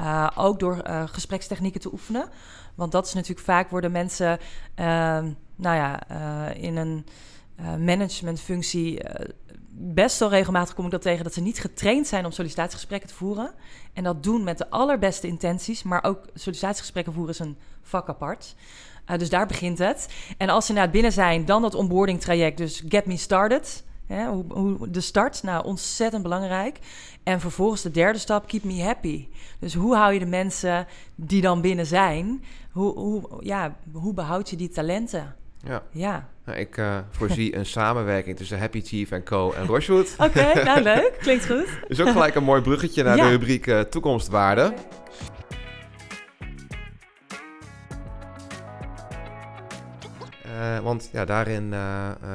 Uh, 0.00 0.28
ook 0.36 0.58
door 0.58 0.82
gesprekstechnieken 1.06 1.80
te 1.80 1.92
oefenen. 1.92 2.28
Want 2.74 2.92
dat 2.92 3.06
is 3.06 3.12
natuurlijk 3.14 3.46
vaak 3.46 3.70
worden 3.70 3.92
mensen, 3.92 4.38
uh, 4.80 5.18
nou 5.62 5.76
ja, 5.76 6.00
uh, 6.10 6.62
in 6.62 6.76
een 6.76 7.06
managementfunctie 7.84 9.00
best 9.74 10.18
wel 10.18 10.28
regelmatig 10.28 10.74
kom 10.74 10.84
ik 10.84 10.90
dat 10.90 11.02
tegen 11.02 11.24
dat 11.24 11.34
ze 11.34 11.40
niet 11.40 11.60
getraind 11.60 12.06
zijn 12.06 12.24
om 12.24 12.30
sollicitatiegesprekken 12.30 13.08
te 13.08 13.14
voeren. 13.14 13.50
En 13.92 14.04
dat 14.04 14.22
doen 14.22 14.44
met 14.44 14.58
de 14.58 14.70
allerbeste 14.70 15.26
intenties, 15.26 15.82
maar 15.82 16.04
ook 16.04 16.24
sollicitatiegesprekken 16.34 17.12
voeren 17.12 17.32
is 17.32 17.38
een 17.38 17.56
vak 17.82 18.08
apart. 18.08 18.54
Dus 19.16 19.30
daar 19.30 19.46
begint 19.46 19.78
het. 19.78 20.08
En 20.38 20.48
als 20.48 20.66
ze 20.66 20.72
naar 20.72 20.82
het 20.82 20.92
binnen 20.92 21.12
zijn, 21.12 21.44
dan 21.44 21.62
dat 21.62 21.74
onboarding 21.74 22.20
traject. 22.20 22.56
Dus 22.56 22.82
get 22.88 23.06
me 23.06 23.16
started. 23.16 23.84
Hè, 24.06 24.26
hoe, 24.26 24.44
hoe, 24.48 24.90
de 24.90 25.00
start, 25.00 25.42
nou 25.42 25.64
ontzettend 25.64 26.22
belangrijk. 26.22 26.78
En 27.22 27.40
vervolgens 27.40 27.82
de 27.82 27.90
derde 27.90 28.18
stap, 28.18 28.46
keep 28.46 28.64
me 28.64 28.82
happy. 28.82 29.28
Dus 29.58 29.74
hoe 29.74 29.96
hou 29.96 30.12
je 30.12 30.18
de 30.18 30.26
mensen 30.26 30.86
die 31.14 31.40
dan 31.40 31.60
binnen 31.60 31.86
zijn, 31.86 32.44
hoe, 32.70 32.98
hoe, 32.98 33.22
ja, 33.40 33.76
hoe 33.92 34.14
behoud 34.14 34.50
je 34.50 34.56
die 34.56 34.68
talenten? 34.68 35.36
Ja. 35.64 35.82
Ja. 35.90 36.28
Nou, 36.44 36.58
ik 36.58 36.76
uh, 36.76 36.98
voorzie 37.10 37.56
een 37.56 37.66
samenwerking 37.66 38.36
tussen 38.36 38.58
Happy 38.58 38.80
Chief 38.80 39.10
en 39.10 39.24
Co. 39.24 39.52
en 39.52 39.66
Rochewood. 39.66 40.14
Oké, 40.18 40.24
okay, 40.24 40.62
nou 40.62 40.82
leuk. 40.82 41.16
Klinkt 41.20 41.46
goed. 41.46 41.66
is 41.88 42.00
ook 42.00 42.08
gelijk 42.10 42.34
een 42.34 42.44
mooi 42.44 42.62
bruggetje 42.62 43.02
naar 43.02 43.16
Ja. 43.16 43.24
de 43.24 43.30
rubriek 43.30 43.66
uh, 43.66 43.80
toekomstwaarde. 43.80 44.74
Uh, 50.46 50.78
want 50.78 51.08
ja, 51.12 51.24
daarin 51.24 51.74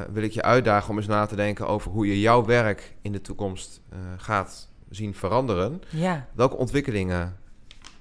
wil 0.10 0.24
ik 0.24 0.32
je 0.32 0.42
uitdagen 0.42 0.90
om 0.90 0.98
eens 0.98 1.08
na 1.08 1.26
te 1.26 1.36
denken 1.36 1.68
over 1.68 1.92
hoe 1.92 2.08
je 2.08 2.20
jouw 2.20 2.46
werk 2.46 2.96
in 3.02 3.12
de 3.12 3.22
toekomst 3.22 3.82
gaat 4.18 4.70
zien 4.90 5.14
veranderen. 5.16 5.82
Ja. 5.90 6.28
Welke 6.34 6.56
ontwikkelingen 6.56 7.38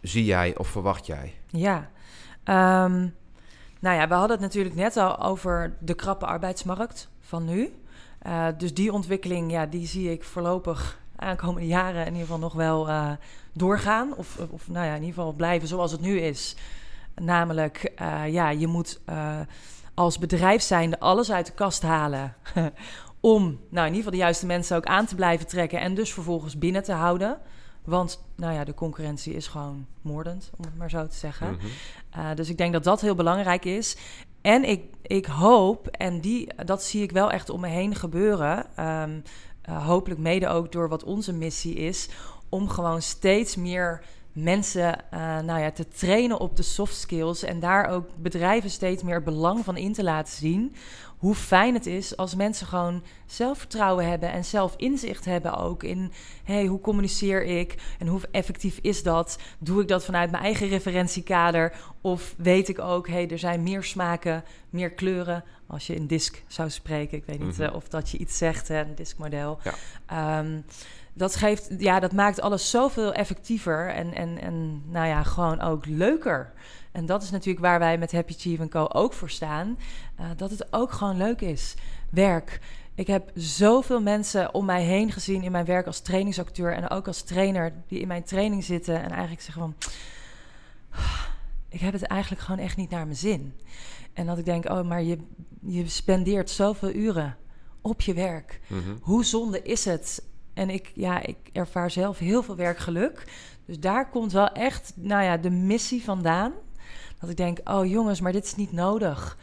zie 0.03 0.25
jij 0.25 0.57
of 0.57 0.69
verwacht 0.69 1.07
jij? 1.07 1.35
Ja. 1.47 1.91
Um, 2.85 3.15
nou 3.87 3.99
ja, 3.99 4.09
we 4.09 4.14
hadden 4.14 4.37
het 4.37 4.40
natuurlijk 4.40 4.75
net 4.75 4.96
al 4.96 5.22
over 5.22 5.77
de 5.79 5.94
krappe 5.94 6.27
arbeidsmarkt 6.27 7.09
van 7.20 7.44
nu. 7.44 7.72
Uh, 8.27 8.46
dus 8.59 8.75
die 8.75 8.92
ontwikkeling, 8.92 9.51
ja, 9.51 9.66
die 9.66 9.87
zie 9.87 10.11
ik 10.11 10.25
voorlopig 10.25 11.01
aankomende 11.16 11.66
jaren 11.66 12.01
in 12.01 12.12
ieder 12.12 12.20
geval 12.20 12.38
nog 12.38 12.55
wel 12.55 12.88
uh, 12.88 13.11
doorgaan. 13.53 14.16
Of, 14.16 14.38
of 14.51 14.68
nou 14.68 14.87
ja, 14.87 14.94
in 14.94 15.01
ieder 15.01 15.14
geval 15.14 15.33
blijven 15.33 15.68
zoals 15.68 15.92
het 15.92 16.01
nu 16.01 16.20
is. 16.20 16.57
Namelijk, 17.14 17.92
uh, 18.01 18.33
ja, 18.33 18.51
je 18.51 18.66
moet 18.66 19.01
als 19.94 20.18
bedrijf 20.18 20.62
zijnde 20.62 21.01
alles 21.01 21.33
uit 21.33 21.46
de 21.46 21.53
kast 21.53 21.83
halen. 21.83 22.35
om 23.20 23.42
nou, 23.68 23.87
in 23.87 23.94
ieder 23.94 23.96
geval 23.96 24.11
de 24.11 24.16
juiste 24.16 24.46
mensen 24.46 24.77
ook 24.77 24.87
aan 24.87 25.07
te 25.07 25.14
blijven 25.14 25.46
trekken. 25.46 25.81
En 25.81 25.94
dus 25.94 26.12
vervolgens 26.12 26.59
binnen 26.59 26.83
te 26.83 26.92
houden. 26.92 27.38
Want 27.87 28.25
nou 28.35 28.55
ja, 28.55 28.64
de 28.64 28.75
concurrentie 28.75 29.35
is 29.35 29.46
gewoon 29.46 29.87
moordend, 30.03 30.51
om 30.57 30.64
het 30.64 30.77
maar 30.77 30.90
zo 30.90 31.07
te 31.07 31.16
zeggen. 31.16 31.53
Mhm. 31.53 31.66
Uh, 32.18 32.35
dus 32.35 32.49
ik 32.49 32.59
denk 32.59 32.72
dat 32.72 32.85
dat 32.85 33.01
heel 33.01 33.14
belangrijk 33.14 33.64
is. 33.64 33.96
En 34.40 34.64
ik, 34.64 34.83
ik 35.03 35.27
hoop, 35.27 35.87
en 35.87 36.20
die, 36.20 36.49
dat 36.64 36.83
zie 36.83 37.03
ik 37.03 37.12
wel 37.12 37.31
echt 37.31 37.51
om 37.51 37.61
me 37.61 37.68
heen 37.68 37.94
gebeuren. 37.94 38.66
Um, 38.87 39.22
uh, 39.68 39.87
hopelijk 39.87 40.20
mede 40.20 40.49
ook 40.49 40.72
door 40.72 40.88
wat 40.88 41.05
onze 41.05 41.33
missie 41.33 41.75
is. 41.75 42.09
Om 42.49 42.68
gewoon 42.68 43.03
steeds 43.03 43.57
meer 43.57 44.03
mensen 44.33 44.99
uh, 45.14 45.18
nou 45.40 45.61
ja, 45.61 45.70
te 45.70 45.88
trainen 45.88 46.40
op 46.40 46.57
de 46.57 46.62
soft 46.62 46.96
skills. 46.96 47.42
En 47.42 47.61
daar 47.61 47.88
ook 47.88 48.09
bedrijven 48.16 48.70
steeds 48.70 49.03
meer 49.03 49.22
belang 49.22 49.64
van 49.64 49.77
in 49.77 49.92
te 49.92 50.03
laten 50.03 50.35
zien 50.35 50.75
hoe 51.16 51.35
fijn 51.35 51.74
het 51.74 51.87
is 51.87 52.16
als 52.16 52.35
mensen 52.35 52.66
gewoon 52.66 53.02
zelfvertrouwen 53.26 54.09
hebben 54.09 54.33
en 54.33 54.44
zelf 54.44 54.74
inzicht 54.76 55.24
hebben 55.24 55.59
ook 55.59 55.83
in 55.83 56.12
hey, 56.44 56.66
hoe 56.66 56.81
communiceer 56.81 57.44
ik 57.44 57.74
en 57.98 58.07
hoe 58.07 58.20
effectief 58.31 58.79
is 58.83 59.02
dat? 59.02 59.38
Doe 59.59 59.83
ik 59.83 59.88
dat 59.88 60.05
vanuit 60.05 60.31
mijn 60.31 60.42
eigen 60.42 60.68
referentiekader 60.68 61.72
of 62.00 62.35
weet 62.37 62.68
ik 62.68 62.79
ook, 62.79 63.09
hey, 63.09 63.29
er 63.31 63.38
zijn 63.38 63.62
meer 63.62 63.85
smaken, 63.85 64.44
meer 64.70 64.90
kleuren 64.90 65.44
als 65.66 65.87
je 65.87 65.94
in 65.94 66.07
disk 66.07 66.42
zou 66.46 66.70
spreken. 66.70 67.18
Ik 67.18 67.24
weet 67.26 67.38
niet 67.38 67.59
Mhm. 67.59 67.68
uh, 67.68 67.74
of 67.74 67.88
dat 67.88 68.11
je 68.11 68.18
iets 68.18 68.38
zegt, 68.38 68.68
hè, 68.68 68.81
een 68.81 68.94
diskmodel. 68.94 69.59
Ja. 70.09 70.38
Um, 70.38 70.64
dat 71.12 71.37
geeft, 71.37 71.70
ja, 71.79 72.00
dat 72.00 72.12
maakt 72.12 72.40
alles 72.40 72.70
zoveel 72.70 73.12
effectiever 73.12 73.88
en, 73.88 74.14
en, 74.14 74.40
en 74.40 74.83
nou 74.90 75.07
ja, 75.07 75.22
gewoon 75.22 75.61
ook 75.61 75.87
leuker. 75.87 76.52
En 76.96 77.06
dat 77.06 77.22
is 77.22 77.30
natuurlijk 77.30 77.64
waar 77.64 77.78
wij 77.78 77.98
met 77.98 78.12
Happy 78.12 78.32
Chief 78.32 78.68
Co. 78.68 78.87
ook 78.88 79.12
voor 79.12 79.30
staan. 79.30 79.78
Uh, 80.20 80.26
dat 80.37 80.50
het 80.50 80.72
ook 80.72 80.92
gewoon 80.92 81.16
leuk 81.16 81.40
is. 81.40 81.74
Werk. 82.11 82.61
Ik 82.94 83.06
heb 83.06 83.30
zoveel 83.35 84.00
mensen 84.00 84.54
om 84.54 84.64
mij 84.64 84.82
heen 84.82 85.12
gezien 85.12 85.42
in 85.42 85.52
mijn 85.52 85.64
werk 85.64 85.87
als 85.87 86.00
trainingsacteur 86.00 86.72
en 86.72 86.90
ook 86.90 87.06
als 87.06 87.22
trainer 87.22 87.72
die 87.88 88.00
in 88.00 88.09
mijn 88.09 88.24
training 88.24 88.64
zitten 88.64 89.02
en 89.02 89.11
eigenlijk 89.11 89.40
zeggen 89.40 89.62
van, 89.62 89.74
ik 91.68 91.80
heb 91.80 91.92
het 91.92 92.02
eigenlijk 92.02 92.42
gewoon 92.42 92.61
echt 92.61 92.76
niet 92.76 92.90
naar 92.90 93.04
mijn 93.04 93.16
zin. 93.16 93.54
En 94.12 94.26
dat 94.26 94.38
ik 94.38 94.44
denk, 94.44 94.70
oh, 94.70 94.82
maar 94.82 95.02
je, 95.02 95.18
je 95.61 95.88
spendeert 95.88 96.50
zoveel 96.50 96.90
uren 96.90 97.37
op 97.80 98.00
je 98.00 98.14
werk. 98.14 98.61
Mhm. 98.66 98.96
Hoe 99.00 99.24
zonde 99.24 99.62
is 99.62 99.85
het? 99.85 100.22
En 100.54 100.70
ik, 100.70 100.92
ja, 100.94 101.22
ik 101.22 101.37
ervaar 101.52 101.90
zelf 101.90 102.18
heel 102.18 102.42
veel 102.42 102.56
werkgeluk. 102.56 103.24
Dus 103.66 103.80
daar 103.80 104.11
komt 104.11 104.32
wel 104.32 104.48
echt, 104.48 104.92
nou 104.94 105.22
ja, 105.22 105.37
de 105.37 105.50
missie 105.50 106.04
vandaan. 106.04 106.52
Dat 107.20 107.31
ik 107.31 107.37
denk, 107.37 107.59
oh 107.64 107.87
jongens, 107.87 108.20
maar 108.20 108.33
dit 108.33 108.44
is 108.44 108.55
niet 108.55 108.72
nodig. 108.72 109.38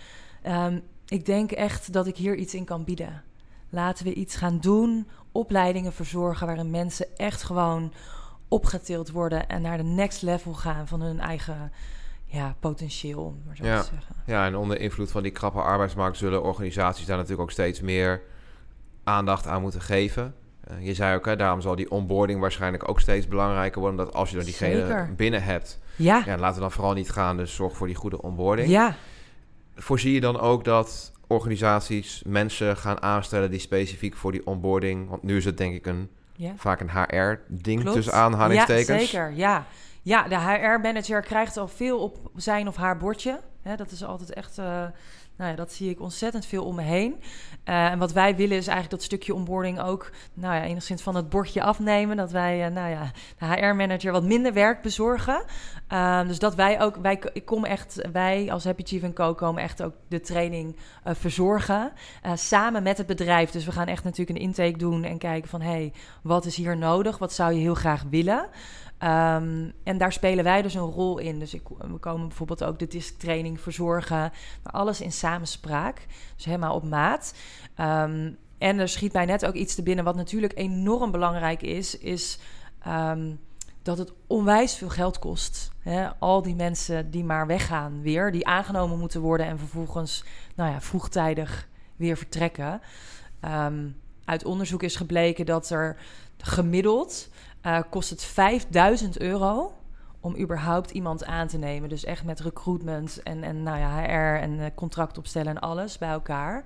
Um, 0.48 0.82
ik 1.08 1.26
denk 1.26 1.52
echt 1.52 1.94
dat 1.94 2.08
ik 2.08 2.18
hier 2.18 2.36
iets 2.36 2.54
in 2.54 2.66
kan 2.66 2.84
bieden. 2.84 3.24
Laten 3.70 4.06
we 4.06 4.14
iets 4.14 4.36
gaan 4.36 4.60
doen, 4.60 5.08
opleidingen 5.32 5.94
verzorgen 5.94 6.48
waarin 6.48 6.72
mensen 6.72 7.18
echt 7.18 7.44
gewoon 7.44 7.94
opgetild 8.48 9.12
worden 9.12 9.48
en 9.50 9.62
naar 9.62 9.78
de 9.78 9.84
next 9.84 10.22
level 10.22 10.54
gaan 10.54 10.88
van 10.88 11.02
hun 11.02 11.20
eigen 11.20 11.72
ja, 12.26 12.56
potentieel, 12.60 13.24
om 13.24 13.42
maar 13.46 13.56
zo 13.56 13.66
Ja. 13.66 13.82
te 13.82 13.90
zeggen. 13.94 14.16
Ja, 14.26 14.46
en 14.46 14.56
onder 14.56 14.80
invloed 14.80 15.12
van 15.12 15.24
die 15.24 15.32
krappe 15.32 15.62
arbeidsmarkt 15.62 16.18
zullen 16.18 16.44
organisaties 16.44 17.06
daar 17.06 17.16
natuurlijk 17.16 17.42
ook 17.44 17.52
steeds 17.52 17.82
meer 17.82 18.22
aandacht 19.04 19.48
aan 19.48 19.62
moeten 19.62 19.82
geven. 19.82 20.36
Eh, 20.64 20.86
je 20.86 20.94
zei 20.94 21.16
ook, 21.16 21.26
hè, 21.26 21.36
daarom 21.36 21.62
zal 21.62 21.76
die 21.76 21.92
onboarding 21.92 22.40
waarschijnlijk 22.40 22.90
ook 22.90 23.00
steeds 23.00 23.28
belangrijker 23.28 23.82
worden. 23.82 24.06
Dat 24.06 24.14
als 24.14 24.30
je 24.30 24.36
dan 24.36 24.46
diegene 24.46 24.80
Zeker. 24.80 25.14
binnen 25.16 25.44
hebt, 25.44 25.80
Ja, 25.96 26.24
ja, 26.26 26.38
laten 26.38 26.56
we 26.56 26.62
dan 26.62 26.72
vooral 26.72 26.94
niet 26.94 27.10
gaan. 27.12 27.38
Dus 27.38 27.56
zorg 27.56 27.78
voor 27.78 27.88
die 27.88 27.96
goede 27.96 28.22
onboarding. 28.22 28.70
ja, 28.70 28.96
Voorzie 29.76 30.14
je 30.14 30.20
dan 30.22 30.40
ook 30.40 30.64
dat 30.64 31.12
organisaties 31.28 32.22
mensen 32.26 32.78
gaan 32.78 33.02
aanstellen 33.02 33.52
die 33.52 33.60
specifiek 33.60 34.16
voor 34.16 34.32
die 34.32 34.46
onboarding... 34.46 35.10
want 35.10 35.24
nu 35.24 35.38
is 35.38 35.46
het 35.46 35.58
denk 35.58 35.76
ik 35.76 35.86
een, 35.86 36.10
ja. 36.36 36.54
vaak 36.56 36.80
een 36.80 36.90
HR-ding 36.92 37.90
tussen 37.90 38.14
aanhalingstekens. 38.14 38.88
Ja, 38.88 38.98
zeker. 38.98 39.34
Ja, 39.36 39.66
ja 40.02 40.28
de 40.28 40.40
HR-manager 40.40 41.22
krijgt 41.22 41.58
al 41.58 41.68
veel 41.68 42.00
op 42.00 42.18
zijn 42.36 42.68
of 42.68 42.76
haar 42.76 42.98
bordje. 42.98 43.40
Hè, 43.62 43.76
dat 43.76 43.92
is 43.92 44.04
altijd 44.04 44.34
echt... 44.34 44.58
eh, 44.58 44.86
nou 45.36 45.50
ja, 45.50 45.56
dat 45.56 45.72
zie 45.72 45.90
ik 45.90 46.02
ontzettend 46.02 46.46
veel 46.46 46.64
om 46.64 46.76
me 46.76 46.82
heen. 46.82 47.16
Eh, 47.64 47.86
en 47.86 48.00
wat 48.00 48.12
wij 48.12 48.36
willen 48.36 48.58
is 48.58 48.68
eigenlijk 48.68 48.90
dat 48.90 49.04
stukje 49.04 49.34
onboarding 49.34 49.82
ook... 49.82 50.12
nou 50.34 50.56
ja, 50.56 50.64
enigszins 50.64 51.02
van 51.02 51.16
het 51.16 51.30
bordje 51.30 51.64
afnemen. 51.64 52.18
Dat 52.18 52.32
wij, 52.32 52.66
eh, 52.66 52.72
nou 52.72 52.90
ja, 52.90 53.12
de 53.38 53.46
HR-manager 53.46 54.12
wat 54.12 54.24
minder 54.24 54.54
werk 54.54 54.82
bezorgen. 54.82 55.44
Eh, 55.88 56.28
dus 56.28 56.40
dat 56.40 56.56
wij 56.56 56.82
ook... 56.82 56.96
Wij, 56.96 57.22
ik 57.34 57.46
kom 57.46 57.66
echt, 57.66 58.08
wij 58.12 58.52
als 58.52 58.64
Happy 58.64 58.84
Chief 58.84 59.14
Co. 59.14 59.34
komen 59.34 59.64
echt 59.64 59.84
ook 59.84 59.94
de 60.08 60.20
training 60.20 60.76
eh, 61.04 61.14
verzorgen. 61.16 61.92
samen 62.34 62.84
met 62.84 62.98
het 62.98 63.08
bedrijf. 63.08 63.52
Dus 63.52 63.66
we 63.66 63.72
gaan 63.72 63.88
echt 63.88 64.04
natuurlijk 64.04 64.38
een 64.38 64.46
intake 64.46 64.78
doen 64.78 65.04
en 65.04 65.18
kijken 65.18 65.50
van... 65.50 65.62
hey, 65.62 65.94
wat 66.22 66.46
is 66.46 66.56
hier 66.56 66.78
nodig? 66.78 67.18
Wat 67.18 67.34
zou 67.34 67.54
je 67.54 67.60
heel 67.60 67.76
graag 67.76 68.04
willen? 68.10 68.50
Um, 69.04 69.74
en 69.84 69.98
daar 69.98 70.12
spelen 70.12 70.44
wij 70.44 70.62
dus 70.62 70.74
een 70.74 70.82
rol 70.82 71.18
in. 71.18 71.40
Dus 71.40 71.54
ik, 71.54 71.62
we 71.78 71.98
komen 71.98 72.28
bijvoorbeeld 72.28 72.64
ook 72.64 72.80
de 72.80 72.88
disktraining 72.88 73.62
verzorgen. 73.62 74.32
Maar 74.64 74.74
alles 74.74 75.02
in 75.02 75.12
samenspraak. 75.12 76.06
Dus 76.36 76.46
helemaal 76.46 76.76
op 76.76 76.84
maat. 76.84 77.34
Um, 77.80 78.38
en 78.58 78.80
er 78.80 78.90
schiet 78.90 79.14
mij 79.14 79.26
net 79.26 79.46
ook 79.46 79.54
iets 79.54 79.76
te 79.76 79.84
binnen... 79.84 80.06
wat 80.06 80.16
natuurlijk 80.16 80.58
enorm 80.58 81.12
belangrijk 81.12 81.62
is... 81.62 81.98
is 81.98 82.40
um, 82.88 83.40
dat 83.82 83.98
het 83.98 84.14
onwijs 84.28 84.76
veel 84.76 84.90
geld 84.90 85.20
kost. 85.20 85.72
Hè? 85.80 86.10
Al 86.20 86.42
die 86.42 86.56
mensen 86.56 87.12
die 87.12 87.24
maar 87.24 87.48
weggaan 87.48 88.02
weer... 88.02 88.32
die 88.32 88.48
aangenomen 88.48 89.00
moeten 89.00 89.22
worden... 89.22 89.46
en 89.46 89.60
vervolgens 89.60 90.24
nou 90.56 90.72
ja, 90.72 90.82
vroegtijdig 90.82 91.68
weer 91.96 92.18
vertrekken. 92.18 92.82
uit 94.26 94.46
onderzoek 94.46 94.84
is 94.84 94.96
gebleken 94.96 95.46
dat 95.46 95.70
er 95.70 95.98
gemiddeld... 96.38 97.30
Uh, 97.66 97.80
kost 97.90 98.10
het 98.10 98.24
5000 98.24 99.20
euro 99.20 99.74
om 100.20 100.38
überhaupt 100.38 100.92
iemand 100.92 101.26
aan 101.26 101.48
te 101.48 101.58
nemen. 101.58 101.90
Dus 101.90 102.04
echt 102.04 102.24
met 102.24 102.40
recruitment 102.40 103.24
en, 103.24 103.44
en 103.44 103.64
nou 103.64 103.80
ja, 103.80 104.02
HR 104.02 104.42
en 104.42 104.52
uh, 104.52 104.66
contract 104.76 105.18
opstellen 105.18 105.48
en 105.56 105.60
alles 105.60 105.98
bij 105.98 106.10
elkaar. 106.10 106.64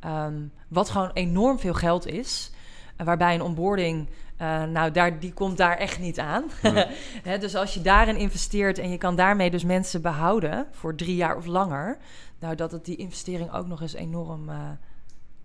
Ehm, 0.00 0.34
wat 0.68 0.90
gewoon 0.90 1.10
enorm 1.12 1.58
veel 1.58 1.74
geld 1.74 2.06
is. 2.06 2.50
waarbij 2.96 3.34
een 3.34 3.42
onboarding, 3.42 4.08
uh, 4.42 4.64
nou, 4.64 4.90
daar, 4.90 5.18
die 5.18 5.32
komt 5.32 5.56
daar 5.56 5.76
echt 5.76 5.98
niet 5.98 6.18
aan. 6.20 6.44
dus 7.40 7.54
als 7.54 7.74
je 7.74 7.80
daarin 7.80 8.16
investeert 8.16 8.78
en 8.78 8.90
je 8.90 8.98
kan 8.98 9.16
daarmee 9.16 9.50
dus 9.50 9.64
mensen 9.64 10.02
behouden 10.02 10.66
voor 10.70 10.94
drie 10.94 11.16
jaar 11.16 11.36
of 11.36 11.46
langer, 11.46 11.98
nou, 12.38 12.54
dat 12.54 12.72
het 12.72 12.84
die 12.84 12.96
investering 12.96 13.52
ook 13.52 13.66
nog 13.66 13.80
eens 13.80 13.94
enorm 13.94 14.48
uh, 14.48 14.56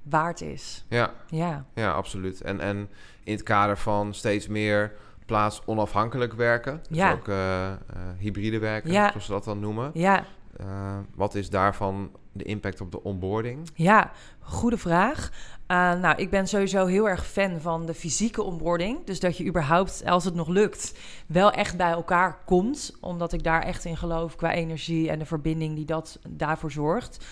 waard 0.10 0.42
is. 0.42 0.86
Ja, 0.90 1.14
ja. 1.28 1.66
ja 1.74 1.92
absoluut. 1.92 2.42
En, 2.42 2.60
en 2.60 2.90
in 3.24 3.34
het 3.34 3.44
kader 3.44 3.78
van 3.78 4.14
steeds 4.14 4.48
meer 4.48 4.94
plaats 5.26 5.62
onafhankelijk 5.66 6.34
werken, 6.34 6.82
dus 6.90 6.98
ja. 6.98 7.12
ook 7.12 7.28
uh, 7.28 7.72
hybride 8.18 8.60
werken, 8.60 8.92
ja. 8.92 9.10
zoals 9.10 9.26
ze 9.26 9.32
dat 9.32 9.44
dan 9.44 9.60
noemen. 9.60 9.92
Ja. 9.94 10.24
wat 11.16 11.36
is 11.36 11.50
daarvan 11.50 12.12
de 12.32 12.44
impact 12.44 12.82
op 12.82 12.92
de 12.92 13.04
onboarding? 13.04 13.70
Ja, 13.74 14.12
goede 14.40 14.78
vraag. 14.78 15.32
nou, 15.68 16.16
ik 16.16 16.30
ben 16.30 16.48
sowieso 16.48 16.86
heel 16.86 17.10
erg 17.10 17.28
fan 17.28 17.62
van 17.62 17.86
de 17.86 17.94
fysieke 17.94 18.44
onboarding. 18.44 19.06
Dus 19.06 19.20
dat 19.20 19.38
je 19.38 19.46
überhaupt, 19.46 20.06
als 20.06 20.26
het 20.26 20.36
nog 20.36 20.48
lukt, 20.48 20.94
wel 21.28 21.52
echt 21.52 21.78
bij 21.78 21.92
elkaar 21.92 22.38
komt. 22.46 22.98
Omdat 23.02 23.34
ik 23.34 23.44
daar 23.44 23.62
echt 23.62 23.86
in 23.86 23.98
geloof 23.98 24.36
qua 24.36 24.54
energie 24.54 25.10
en 25.10 25.20
de 25.20 25.26
verbinding 25.26 25.76
die 25.76 25.86
dat 25.86 26.20
daarvoor 26.28 26.72
zorgt. 26.72 27.26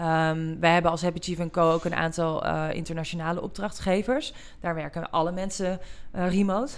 Um, 0.00 0.60
wij 0.60 0.72
hebben 0.72 0.90
als 0.90 1.02
Happy 1.02 1.18
Chief 1.20 1.50
Co. 1.50 1.72
ook 1.72 1.84
een 1.84 1.94
aantal 1.94 2.46
uh, 2.46 2.72
internationale 2.72 3.42
opdrachtgevers. 3.42 4.34
Daar 4.60 4.74
werken 4.74 5.10
alle 5.10 5.32
mensen 5.32 5.80
uh, 6.14 6.30
remote, 6.30 6.72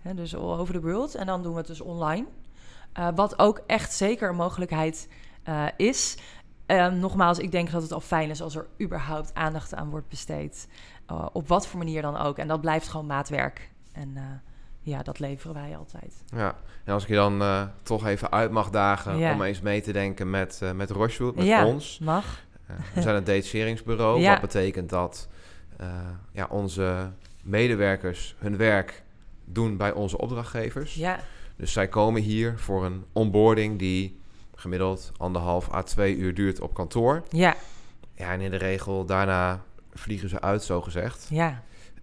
hè, 0.00 0.14
dus 0.14 0.36
all 0.36 0.58
over 0.58 0.74
the 0.74 0.80
world. 0.80 1.14
En 1.14 1.26
dan 1.26 1.42
doen 1.42 1.52
we 1.52 1.58
het 1.58 1.66
dus 1.66 1.80
online. 1.80 2.26
Uh, 2.98 3.08
wat 3.14 3.38
ook 3.38 3.60
echt 3.66 3.92
zeker 3.92 4.28
een 4.28 4.36
mogelijkheid 4.36 5.08
is. 5.76 6.16
Um, 6.66 6.98
nogmaals, 6.98 7.38
ik 7.38 7.52
denk 7.52 7.70
dat 7.70 7.82
het 7.82 7.92
al 7.92 8.00
fijn 8.00 8.30
is 8.30 8.42
als 8.42 8.56
er 8.56 8.66
überhaupt 8.80 9.34
aandacht 9.34 9.74
aan 9.74 9.90
wordt 9.90 10.08
besteed. 10.08 10.68
op 11.32 11.48
wat 11.48 11.66
voor 11.66 11.78
manier 11.78 12.02
dan 12.02 12.16
ook. 12.16 12.38
En 12.38 12.48
dat 12.48 12.60
blijft 12.60 12.88
gewoon 12.88 13.06
maatwerk. 13.06 13.70
En 13.92 14.42
ja, 14.80 15.02
dat 15.02 15.18
leveren 15.18 15.54
wij 15.54 15.76
altijd. 15.76 16.24
Ja, 16.26 16.54
en 16.84 16.92
als 16.92 17.02
ik 17.02 17.08
je 17.08 17.14
dan 17.14 17.42
toch 17.82 18.06
even 18.06 18.32
uit 18.32 18.50
mag 18.50 18.70
dagen 18.70 19.18
ja. 19.18 19.32
om 19.32 19.42
eens 19.42 19.60
mee 19.60 19.82
te 19.82 19.92
denken 19.92 20.30
met, 20.30 20.60
uh, 20.62 20.72
met 20.72 20.90
Rochewood, 20.90 21.34
met 21.34 21.46
ja, 21.46 21.66
ons. 21.66 21.98
mag. 21.98 22.48
We 22.94 23.02
zijn 23.02 23.16
een 23.16 23.24
detacheringsbureau. 23.24 24.26
Wat 24.26 24.40
betekent 24.40 24.90
dat 24.90 25.28
uh, 25.80 25.86
ja, 26.32 26.46
onze 26.50 27.10
medewerkers 27.42 28.34
hun 28.38 28.56
werk 28.56 29.02
doen 29.44 29.76
bij 29.76 29.92
onze 29.92 30.18
opdrachtgevers. 30.18 30.94
Ja. 30.94 31.20
Dus 31.56 31.72
zij 31.72 31.88
komen 31.88 32.22
hier 32.22 32.58
voor 32.58 32.84
een 32.84 33.04
onboarding 33.12 33.78
die 33.78 34.18
gemiddeld 34.54 35.12
anderhalf 35.16 35.72
à 35.72 35.82
twee 35.82 36.16
uur 36.16 36.34
duurt 36.34 36.60
op 36.60 36.74
kantoor. 36.74 37.22
Ja. 37.30 37.54
Ja, 38.14 38.32
en 38.32 38.40
in 38.40 38.50
de 38.50 38.56
regel 38.56 39.04
daarna 39.04 39.62
vliegen 39.92 40.28
ze 40.28 40.40
uit, 40.40 40.62
zo 40.62 40.80
gezegd. 40.80 41.26
Ja. 41.30 41.62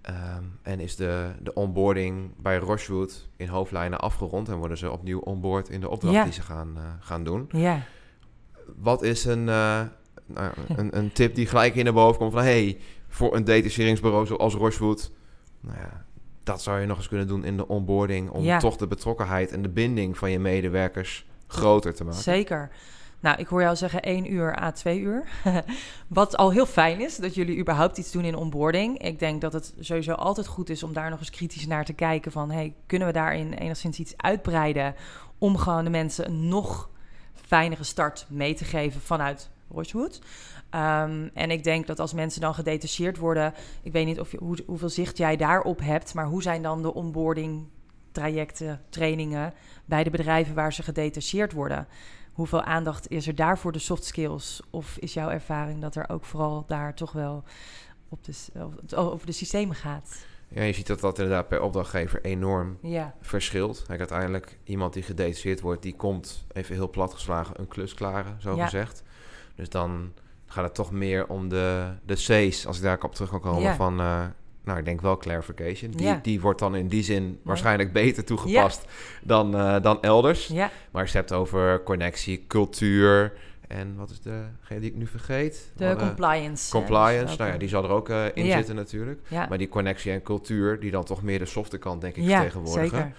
Um, 0.09 0.59
en 0.61 0.79
is 0.79 0.95
de, 0.95 1.31
de 1.39 1.53
onboarding 1.53 2.33
bij 2.37 2.57
Rochewood 2.57 3.27
in 3.35 3.47
hoofdlijnen 3.47 3.99
afgerond 3.99 4.49
en 4.49 4.55
worden 4.55 4.77
ze 4.77 4.91
opnieuw 4.91 5.19
onboard 5.19 5.69
in 5.69 5.79
de 5.79 5.89
opdracht 5.89 6.15
ja. 6.15 6.23
die 6.23 6.33
ze 6.33 6.41
gaan, 6.41 6.73
uh, 6.77 6.83
gaan 6.99 7.23
doen. 7.23 7.49
Ja. 7.51 7.81
Wat 8.75 9.01
is 9.01 9.25
een, 9.25 9.47
uh, 9.47 9.81
nou, 10.27 10.51
een, 10.75 10.97
een, 10.97 11.11
tip 11.11 11.35
die 11.35 11.45
gelijk 11.45 11.75
in 11.75 11.83
naar 11.83 11.93
boven 11.93 12.17
komt 12.17 12.33
van... 12.33 12.43
hey, 12.43 12.77
voor 13.07 13.35
een 13.35 13.43
detacheringsbureau 13.43 14.25
zoals 14.25 14.53
Rochewood... 14.53 15.11
Nou 15.59 15.77
ja, 15.77 16.05
dat 16.43 16.61
zou 16.61 16.79
je 16.79 16.85
nog 16.85 16.97
eens 16.97 17.07
kunnen 17.07 17.27
doen 17.27 17.43
in 17.43 17.57
de 17.57 17.67
onboarding... 17.67 18.29
om 18.29 18.43
ja. 18.43 18.59
toch 18.59 18.75
de 18.75 18.87
betrokkenheid 18.87 19.51
en 19.51 19.61
de 19.61 19.69
binding 19.69 20.17
van 20.17 20.31
je 20.31 20.39
medewerkers 20.39 21.25
groter 21.47 21.93
te 21.93 22.03
maken. 22.03 22.21
Zeker. 22.21 22.69
Nou, 23.19 23.37
ik 23.39 23.47
hoor 23.47 23.61
jou 23.61 23.75
zeggen 23.75 24.01
1 24.01 24.33
uur 24.33 24.61
à 24.61 24.71
2 24.71 24.99
uur. 24.99 25.27
Wat 26.07 26.37
al 26.37 26.51
heel 26.51 26.65
fijn 26.65 27.01
is, 27.01 27.15
dat 27.15 27.35
jullie 27.35 27.57
überhaupt 27.59 27.97
iets 27.97 28.11
doen 28.11 28.23
in 28.23 28.35
onboarding. 28.35 29.01
Ik 29.01 29.19
denk 29.19 29.41
dat 29.41 29.53
het 29.53 29.73
sowieso 29.79 30.13
altijd 30.13 30.47
goed 30.47 30.69
is 30.69 30.83
om 30.83 30.93
daar 30.93 31.09
nog 31.09 31.19
eens 31.19 31.29
kritisch 31.29 31.67
naar 31.67 31.85
te 31.85 31.93
kijken 31.93 32.31
van... 32.31 32.51
hey, 32.51 32.75
kunnen 32.85 33.07
we 33.07 33.13
daarin 33.13 33.53
enigszins 33.53 33.99
iets 33.99 34.13
uitbreiden... 34.17 34.95
om 35.37 35.57
gewoon 35.57 35.83
de 35.83 35.89
mensen 35.89 36.27
een 36.27 36.47
nog 36.47 36.89
fijnere 37.33 37.83
start 37.83 38.25
mee 38.29 38.53
te 38.53 38.65
geven 38.65 39.01
vanuit 39.01 39.49
Rochewood. 39.69 40.21
Um, 40.71 41.29
en 41.33 41.51
ik 41.51 41.63
denk 41.63 41.87
dat 41.87 41.99
als 41.99 42.13
mensen 42.13 42.41
dan 42.41 42.53
gedetacheerd 42.53 43.17
worden... 43.17 43.53
ik 43.83 43.91
weet 43.91 44.05
niet 44.05 44.19
of 44.19 44.31
je, 44.31 44.37
hoe, 44.37 44.57
hoeveel 44.65 44.89
zicht 44.89 45.17
jij 45.17 45.35
daarop 45.35 45.79
hebt... 45.79 46.13
maar 46.13 46.25
hoe 46.25 46.41
zijn 46.41 46.61
dan 46.61 46.81
de 46.81 46.93
onboarding 46.93 47.67
trajecten, 48.11 48.81
trainingen... 48.89 49.53
bij 49.85 50.03
de 50.03 50.09
bedrijven 50.09 50.55
waar 50.55 50.73
ze 50.73 50.83
gedetacheerd 50.83 51.51
worden... 51.51 51.87
Hoeveel 52.37 52.61
aandacht 52.61 53.09
is 53.09 53.27
er 53.27 53.35
daar 53.35 53.57
voor 53.57 53.71
de 53.71 53.79
soft 53.79 54.03
skills? 54.03 54.61
Of 54.69 54.97
is 54.97 55.13
jouw 55.13 55.29
ervaring 55.29 55.81
dat 55.81 55.95
er 55.95 56.09
ook 56.09 56.25
vooral 56.25 56.63
daar 56.67 56.93
toch 56.95 57.11
wel 57.11 57.43
op 58.09 58.19
de, 58.23 58.95
over 58.95 59.25
de 59.25 59.31
systemen 59.31 59.75
gaat? 59.75 60.25
Ja, 60.47 60.63
je 60.63 60.73
ziet 60.73 60.87
dat 60.87 60.99
dat 60.99 61.19
inderdaad 61.19 61.47
per 61.47 61.61
opdrachtgever 61.61 62.21
enorm 62.21 62.77
ja. 62.81 63.15
verschilt. 63.21 63.83
Kijk, 63.87 63.99
uiteindelijk 63.99 64.59
iemand 64.63 64.93
die 64.93 65.03
gedetacheerd 65.03 65.61
wordt, 65.61 65.81
die 65.81 65.95
komt 65.95 66.45
even 66.51 66.75
heel 66.75 66.89
plat 66.89 67.13
geslagen 67.13 67.59
een 67.59 67.67
klus 67.67 67.93
klaren, 67.93 68.41
zo 68.41 68.55
Ja. 68.55 68.63
gezegd. 68.63 69.03
Dus 69.57 69.69
dan 69.69 70.11
gaat 70.45 70.63
het 70.63 70.75
toch 70.75 70.91
meer 70.91 71.27
om 71.27 71.49
de, 71.49 71.85
de 72.05 72.13
C's, 72.13 72.65
als 72.65 72.77
ik 72.77 72.83
daar 72.83 73.03
op 73.03 73.13
terug 73.15 73.29
kan 73.29 73.39
komen, 73.41 73.61
Ja. 73.61 73.75
van, 73.75 73.99
eh, 73.99 74.25
nou, 74.63 74.79
ik 74.79 74.85
denk 74.85 75.01
wel 75.01 75.17
clarification. 75.17 75.91
Die, 75.91 76.05
Ja. 76.05 76.19
die 76.23 76.41
wordt 76.41 76.59
dan 76.59 76.75
in 76.75 76.87
die 76.87 77.03
zin 77.03 77.39
waarschijnlijk 77.43 77.93
beter 77.93 78.23
toegepast 78.25 78.85
dan, 79.21 79.55
eh, 79.55 79.81
dan 79.81 80.01
elders. 80.01 80.49
Maar 80.91 81.01
als 81.01 81.11
je 81.11 81.17
hebt 81.17 81.33
over 81.33 81.83
connectie, 81.83 82.45
cultuur 82.47 83.33
en 83.67 83.95
wat 83.95 84.09
is 84.09 84.21
degene 84.21 84.79
die 84.79 84.89
ik 84.89 84.95
nu 84.95 85.07
vergeet? 85.07 85.71
de 85.75 85.95
compliance. 85.97 86.71
Compliance, 86.71 87.25
dus 87.25 87.37
nou 87.37 87.51
ja, 87.51 87.57
die 87.57 87.69
zal 87.69 87.83
er 87.83 87.89
ook 87.89 88.09
eh, 88.09 88.25
in 88.33 88.45
Ja. 88.45 88.55
zitten 88.57 88.75
natuurlijk. 88.75 89.19
Ja, 89.27 89.45
Maar 89.49 89.57
die 89.57 89.69
connectie 89.69 90.11
en 90.11 90.21
cultuur, 90.21 90.79
die 90.79 90.91
dan 90.91 91.03
toch 91.03 91.23
meer 91.23 91.39
de 91.39 91.45
softe 91.45 91.77
kant, 91.77 92.01
denk 92.01 92.15
ik, 92.15 92.23
ja 92.23 92.35
vertegenwoordigen. 92.41 93.13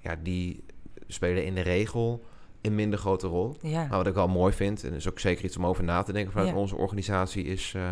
ja, 0.00 0.16
die 0.22 0.64
spelen 1.06 1.44
in 1.44 1.54
de 1.54 1.60
regel 1.60 2.24
een 2.62 2.74
minder 2.74 2.98
grote 2.98 3.26
rol. 3.26 3.56
Ja. 3.60 3.86
Maar 3.88 3.98
wat 3.98 4.06
ik 4.06 4.14
wel 4.14 4.28
mooi 4.28 4.52
vind, 4.52 4.84
en 4.84 4.92
is 4.92 5.08
ook 5.08 5.18
zeker 5.18 5.44
iets 5.44 5.56
om 5.56 5.66
over 5.66 5.84
na 5.84 6.02
te 6.02 6.12
denken 6.12 6.32
vanuit 6.32 6.50
Ja. 6.50 6.56
onze 6.56 6.76
organisatie, 6.76 7.44
is 7.44 7.72
eh, 7.76 7.82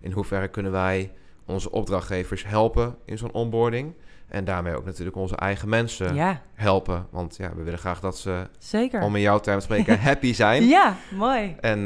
in 0.00 0.12
hoeverre 0.12 0.48
kunnen 0.48 0.72
wij 0.72 1.12
onze 1.46 1.70
opdrachtgevers 1.70 2.44
helpen 2.46 2.96
in 3.04 3.18
zo'n 3.18 3.32
onboarding. 3.32 3.94
En 4.28 4.44
daarmee 4.44 4.76
ook 4.76 4.84
natuurlijk 4.84 5.16
onze 5.16 5.36
eigen 5.36 5.68
mensen 5.68 6.14
ja, 6.14 6.42
helpen. 6.54 7.06
Want 7.10 7.36
ja, 7.36 7.52
we 7.56 7.62
willen 7.62 7.78
graag 7.78 8.00
dat 8.00 8.18
ze, 8.18 8.48
zeker. 8.58 9.02
om 9.02 9.16
in 9.16 9.22
jouw 9.22 9.38
term 9.38 9.58
te 9.58 9.64
spreken, 9.64 10.00
happy 10.08 10.32
zijn. 10.34 10.64
Ja, 10.64 10.96
mooi. 11.14 11.56
En 11.60 11.78
eh, 11.78 11.84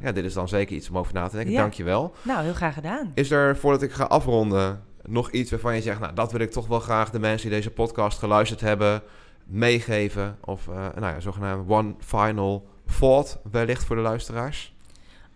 ja, 0.00 0.12
dit 0.14 0.24
is 0.24 0.32
dan 0.32 0.48
zeker 0.48 0.76
iets 0.76 0.88
om 0.88 0.98
over 0.98 1.14
na 1.14 1.28
te 1.28 1.36
denken. 1.36 1.52
Ja. 1.52 1.60
Dankjewel. 1.60 2.14
Nou, 2.22 2.42
heel 2.42 2.54
graag 2.54 2.74
gedaan. 2.74 3.12
Is 3.14 3.30
er, 3.30 3.56
voordat 3.56 3.82
ik 3.82 3.92
ga 3.92 4.04
afronden, 4.04 4.82
nog 5.02 5.30
iets 5.30 5.50
waarvan 5.50 5.74
je 5.74 5.82
zegt... 5.82 6.00
nou, 6.00 6.14
dat 6.14 6.32
wil 6.32 6.40
ik 6.40 6.50
toch 6.50 6.66
wel 6.66 6.80
graag 6.80 7.10
de 7.10 7.18
mensen 7.18 7.48
die 7.48 7.56
deze 7.56 7.70
podcast 7.70 8.18
geluisterd 8.18 8.60
hebben... 8.60 9.02
meegeven? 9.44 10.38
Of 10.44 10.68
eh 10.68 10.74
nou 10.74 11.14
ja, 11.14 11.20
zogenaamd 11.20 11.70
one 11.70 11.94
final 11.98 12.66
thought 12.98 13.38
wellicht 13.50 13.84
voor 13.84 13.96
de 13.96 14.02
luisteraars? 14.02 14.74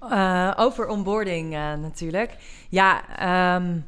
Eh, 0.00 0.52
over 0.56 0.88
onboarding 0.88 1.54
eh, 1.54 1.74
natuurlijk. 1.74 2.36
Ja, 2.68 3.16
ehm, 3.16 3.78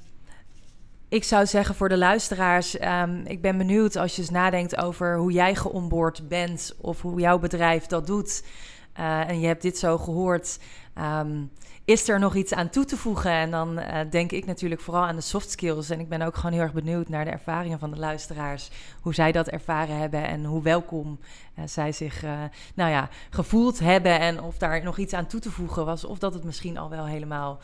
ik 1.09 1.25
zou 1.25 1.47
zeggen 1.47 1.75
voor 1.75 1.89
de 1.89 1.99
luisteraars, 1.99 2.79
ehm, 2.79 3.21
ik 3.25 3.43
ben 3.43 3.59
benieuwd 3.59 3.97
als 3.97 4.17
je 4.17 4.23
eens 4.23 4.31
nadenkt 4.31 4.77
over 4.77 5.17
hoe 5.17 5.33
jij 5.33 5.55
geonboard 5.55 6.29
bent 6.29 6.77
of 6.81 7.03
hoe 7.03 7.21
jouw 7.21 7.39
bedrijf 7.39 7.87
dat 7.87 8.07
doet. 8.07 8.45
En 8.93 9.41
je 9.41 9.47
hebt 9.47 9.63
dit 9.63 9.79
zo 9.79 9.99
gehoord. 9.99 10.59
ehm, 10.95 11.43
is 11.89 12.09
er 12.09 12.19
nog 12.19 12.35
iets 12.35 12.55
aan 12.55 12.69
toe 12.69 12.85
te 12.85 12.97
voegen? 12.97 13.31
En 13.31 13.51
dan 13.51 13.79
eh, 13.79 14.11
denk 14.11 14.33
ik 14.33 14.47
natuurlijk 14.47 14.81
vooral 14.81 15.03
aan 15.03 15.17
de 15.17 15.23
soft 15.23 15.51
skills. 15.51 15.91
En 15.91 16.01
ik 16.01 16.09
ben 16.09 16.23
ook 16.23 16.35
gewoon 16.35 16.53
heel 16.53 16.63
erg 16.63 16.73
benieuwd 16.73 17.09
naar 17.09 17.25
de 17.25 17.31
ervaringen 17.31 17.79
van 17.79 17.91
de 17.91 17.97
luisteraars. 17.97 18.71
Hoe 19.01 19.15
zij 19.15 19.33
dat 19.33 19.49
ervaren 19.49 19.97
hebben 19.97 20.27
en 20.27 20.45
hoe 20.45 20.63
welkom 20.63 21.19
eh, 21.55 21.65
zij 21.67 21.93
zich 21.93 22.23
eh, 22.23 22.43
nou 22.75 22.91
ja, 22.91 23.09
gevoeld 23.31 23.79
hebben. 23.79 24.21
En 24.21 24.43
of 24.43 24.59
daar 24.59 24.83
nog 24.83 24.99
iets 24.99 25.13
aan 25.13 25.27
toe 25.27 25.41
te 25.41 25.51
voegen 25.51 25.85
was. 25.85 26.05
Of 26.05 26.19
dat 26.19 26.35
het 26.35 26.45
misschien 26.45 26.79
al 26.79 26.91
wel 26.91 27.07
helemaal 27.07 27.59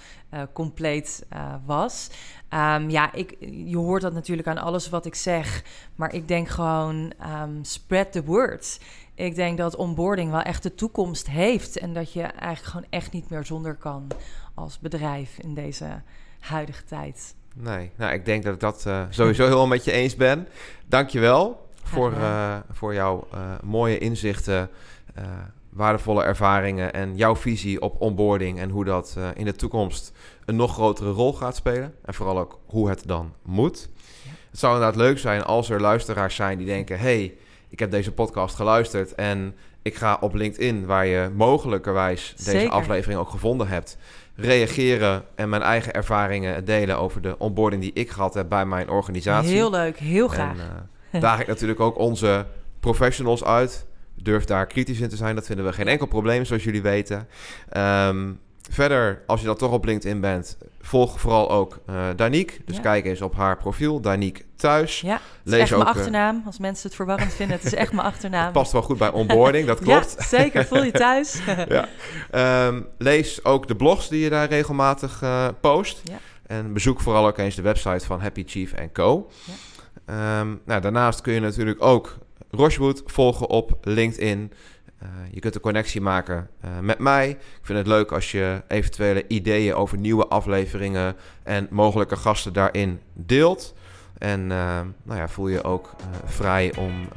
compleet 0.53 1.27
was. 1.67 2.11
Ehm, 2.49 2.91
ja, 2.91 3.13
ik, 3.13 3.37
je 3.65 3.77
hoort 3.77 4.03
dat 4.03 4.13
natuurlijk 4.13 4.49
aan 4.49 4.59
alles 4.59 4.89
wat 4.89 5.07
ik 5.07 5.15
zeg. 5.15 5.65
Maar 5.95 6.15
ik 6.15 6.29
denk 6.29 6.49
gewoon, 6.49 7.13
ehm, 7.19 7.63
spread 7.63 8.13
the 8.13 8.25
word. 8.25 8.79
Ik 9.15 9.35
denk 9.35 9.59
dat 9.59 9.77
onboarding 9.77 10.31
wel 10.31 10.43
echt 10.43 10.63
de 10.63 10.75
toekomst 10.75 11.27
heeft. 11.31 11.79
En 11.79 11.95
dat 11.95 12.13
je 12.13 12.23
eigenlijk 12.23 12.65
gewoon 12.65 12.87
echt 12.91 13.13
niet 13.13 13.31
meer 13.31 13.45
zonder 13.45 13.75
kan 13.75 14.07
als 14.55 14.79
bedrijf 14.79 15.39
in 15.39 15.55
deze 15.55 16.03
huidige 16.41 16.85
tijd. 16.85 17.35
Nee, 17.55 17.91
nou, 17.97 18.13
ik 18.13 18.25
denk 18.25 18.45
dat 18.45 18.55
ik 18.55 18.61
dat 18.61 18.87
eh, 18.87 19.03
sowieso 19.11 19.47
heel 19.47 19.67
met 19.67 19.85
je 19.85 19.93
eens 19.93 20.17
ben. 20.17 20.49
Dankjewel 20.87 21.69
voor, 21.83 22.13
eh, 22.13 22.57
voor 22.71 22.95
jouw 22.95 23.27
eh, 23.33 23.41
mooie 23.63 23.99
inzichten, 23.99 24.71
waardevolle 25.71 26.23
ervaringen... 26.23 26.93
en 26.93 27.17
jouw 27.17 27.37
visie 27.37 27.81
op 27.81 28.01
onboarding 28.01 28.59
en 28.59 28.71
hoe 28.71 28.85
dat 28.85 29.17
in 29.35 29.45
de 29.45 29.55
toekomst 29.55 30.13
een 30.45 30.57
nog 30.57 30.73
grotere 30.73 31.11
rol 31.11 31.33
gaat 31.33 31.57
spelen. 31.57 31.95
En 32.05 32.15
vooral 32.15 32.39
ook 32.39 32.59
hoe 32.67 32.89
het 32.89 33.03
dan 33.07 33.35
moet. 33.43 33.89
Ja. 34.25 34.31
Het 34.51 34.59
zou 34.59 34.75
inderdaad 34.75 35.01
leuk 35.01 35.19
zijn 35.19 35.43
als 35.43 35.71
er 35.71 35.81
luisteraars 35.81 36.35
zijn 36.35 36.59
die 36.59 36.67
denken... 36.67 36.99
hey, 36.99 37.35
ik 37.75 37.81
heb 37.81 37.91
deze 37.91 38.13
podcast 38.13 38.57
geluisterd 38.57 39.15
en 39.15 39.55
ik 39.83 39.95
ga 39.95 40.17
op 40.21 40.35
LinkedIn, 40.35 40.87
waar 40.87 41.07
je 41.07 41.31
mogelijkerwijs 41.35 42.35
deze 42.37 42.51
Zeker. 42.51 42.71
aflevering 42.71 43.21
ook 43.21 43.29
gevonden 43.29 43.69
hebt, 43.69 43.97
reageren 44.35 45.25
en 45.35 45.49
mijn 45.49 45.63
eigen 45.63 45.93
ervaringen 45.93 46.65
delen 46.65 46.99
over 46.99 47.23
de 47.23 47.39
onboarding 47.39 47.83
die 47.83 47.93
ik 47.93 48.11
gehad 48.11 48.35
heb 48.35 48.49
bij 48.49 48.67
mijn 48.67 48.89
organisatie. 48.89 49.53
Heel 49.55 49.71
leuk, 49.71 49.99
heel 49.99 50.29
graag. 50.29 50.59
En 50.59 50.89
eh, 51.11 51.21
daag 51.21 51.41
ik 51.41 51.47
natuurlijk 51.47 51.81
ook 51.81 51.99
onze 51.99 52.47
professionals 52.81 53.45
uit. 53.45 53.87
Durf 54.15 54.45
daar 54.45 54.67
kritisch 54.67 55.01
in 55.01 55.09
te 55.09 55.17
zijn. 55.17 55.35
Dat 55.35 55.47
vinden 55.47 55.65
we 55.65 55.73
geen 55.73 55.89
enkel 55.89 56.07
probleem, 56.07 56.45
zoals 56.45 56.65
jullie 56.65 56.83
weten. 56.83 57.29
Ehm, 57.69 58.33
verder, 58.71 59.23
als 59.27 59.41
je 59.41 59.47
dan 59.47 59.57
toch 59.57 59.73
op 59.73 59.85
LinkedIn 59.85 60.21
bent, 60.21 60.57
volg 60.81 61.21
vooral 61.21 61.51
ook 61.51 61.79
eh 61.87 61.95
Danique. 62.17 62.57
Dus 62.65 62.77
Ja. 62.77 62.83
kijk 62.83 63.05
eens 63.05 63.21
op 63.23 63.35
haar 63.35 63.57
profiel, 63.57 64.01
Danique 64.01 64.45
Thuis. 64.57 65.01
ja, 65.01 65.13
het 65.13 65.21
is 65.45 65.51
lees 65.51 65.61
echt 65.61 65.71
mijn 65.71 65.83
ook, 65.83 65.89
eh, 65.89 65.95
achternaam. 65.97 66.43
Als 66.47 66.59
mensen 66.59 66.87
het 66.87 66.97
verwarrend 66.97 67.33
vinden, 67.33 67.57
het 67.57 67.67
is 67.67 67.75
echt 67.75 67.93
mijn 67.93 68.07
achternaam. 68.07 68.45
Het 68.45 68.53
past 68.53 68.73
wel 68.73 68.83
goed 68.83 68.99
bij 68.99 69.11
onboarding, 69.13 69.67
dat 69.67 69.79
klopt. 69.85 70.15
Ja, 70.19 70.25
zeker. 70.25 70.65
Voel 70.65 70.85
je 70.85 70.91
thuis. 70.91 71.41
ja. 71.69 71.89
Ehm, 72.31 72.83
lees 72.99 73.45
ook 73.45 73.69
de 73.69 73.77
blogs 73.77 74.09
die 74.09 74.21
je 74.21 74.31
daar 74.31 74.49
regelmatig 74.49 75.23
eh, 75.23 75.49
post. 75.61 76.01
Ja. 76.05 76.19
En 76.47 76.73
bezoek 76.73 77.01
vooral 77.01 77.27
ook 77.27 77.39
eens 77.39 77.55
de 77.55 77.63
website 77.63 78.07
van 78.07 78.21
Happy 78.21 78.43
Chief 78.47 78.75
Co. 78.93 79.31
Ja. 79.45 79.53
Ehm, 80.07 80.55
nou, 80.65 80.81
daarnaast 80.81 81.21
kun 81.21 81.33
je 81.33 81.41
natuurlijk 81.41 81.83
ook 81.83 82.19
Rochewood 82.51 83.03
volgen 83.07 83.49
op 83.49 83.77
LinkedIn. 83.83 84.53
Eh, 85.05 85.11
je 85.31 85.41
kunt 85.41 85.55
een 85.55 85.61
connectie 85.61 86.01
maken 86.01 86.49
eh, 86.61 86.71
met 86.81 86.99
mij. 86.99 87.31
Ik 87.31 87.39
vind 87.63 87.79
het 87.79 87.87
leuk 87.87 88.13
als 88.13 88.31
je 88.31 88.63
eventuele 88.69 89.25
ideeën 89.29 89.75
over 89.75 89.99
nieuwe 89.99 90.27
afleveringen 90.27 91.17
en 91.43 91.67
mogelijke 91.71 92.17
gasten 92.17 92.53
daarin 92.53 93.01
deelt. 93.13 93.75
En 94.19 94.41
eh, 94.41 94.81
nou 95.03 95.19
ja, 95.21 95.29
voel 95.29 95.49
je 95.49 95.65
ook 95.65 95.95
vrij 96.25 96.75
om 96.77 97.09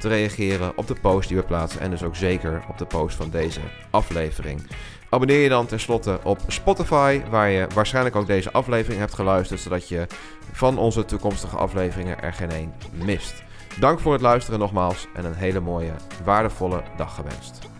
te 0.00 0.08
reageren 0.08 0.72
op 0.76 0.86
de 0.86 0.96
post 1.00 1.28
die 1.28 1.36
we 1.36 1.42
plaatsen. 1.42 1.80
En 1.80 1.90
dus 1.90 2.02
ook 2.02 2.16
zeker 2.16 2.64
op 2.68 2.78
de 2.78 2.86
post 2.86 3.16
van 3.16 3.30
deze 3.30 3.60
aflevering. 3.90 4.62
Abonneer 5.08 5.40
je 5.40 5.48
dan 5.48 5.66
tenslotte 5.66 6.20
op 6.22 6.38
Spotify, 6.46 7.20
waar 7.30 7.50
je 7.50 7.66
waarschijnlijk 7.74 8.16
ook 8.16 8.26
deze 8.26 8.52
aflevering 8.52 9.00
hebt 9.00 9.14
geluisterd, 9.14 9.60
zodat 9.60 9.88
je 9.88 10.06
van 10.52 10.78
onze 10.78 11.04
toekomstige 11.04 11.56
afleveringen 11.56 12.22
er 12.22 12.32
geen 12.32 12.50
één 12.50 12.72
mist. 12.92 13.42
Dank 13.80 14.00
voor 14.00 14.12
het 14.12 14.22
luisteren 14.22 14.58
nogmaals 14.58 15.06
en 15.14 15.24
een 15.24 15.34
hele 15.34 15.60
mooie, 15.60 15.92
waardevolle 16.24 16.82
dag 16.96 17.14
gewenst. 17.14 17.71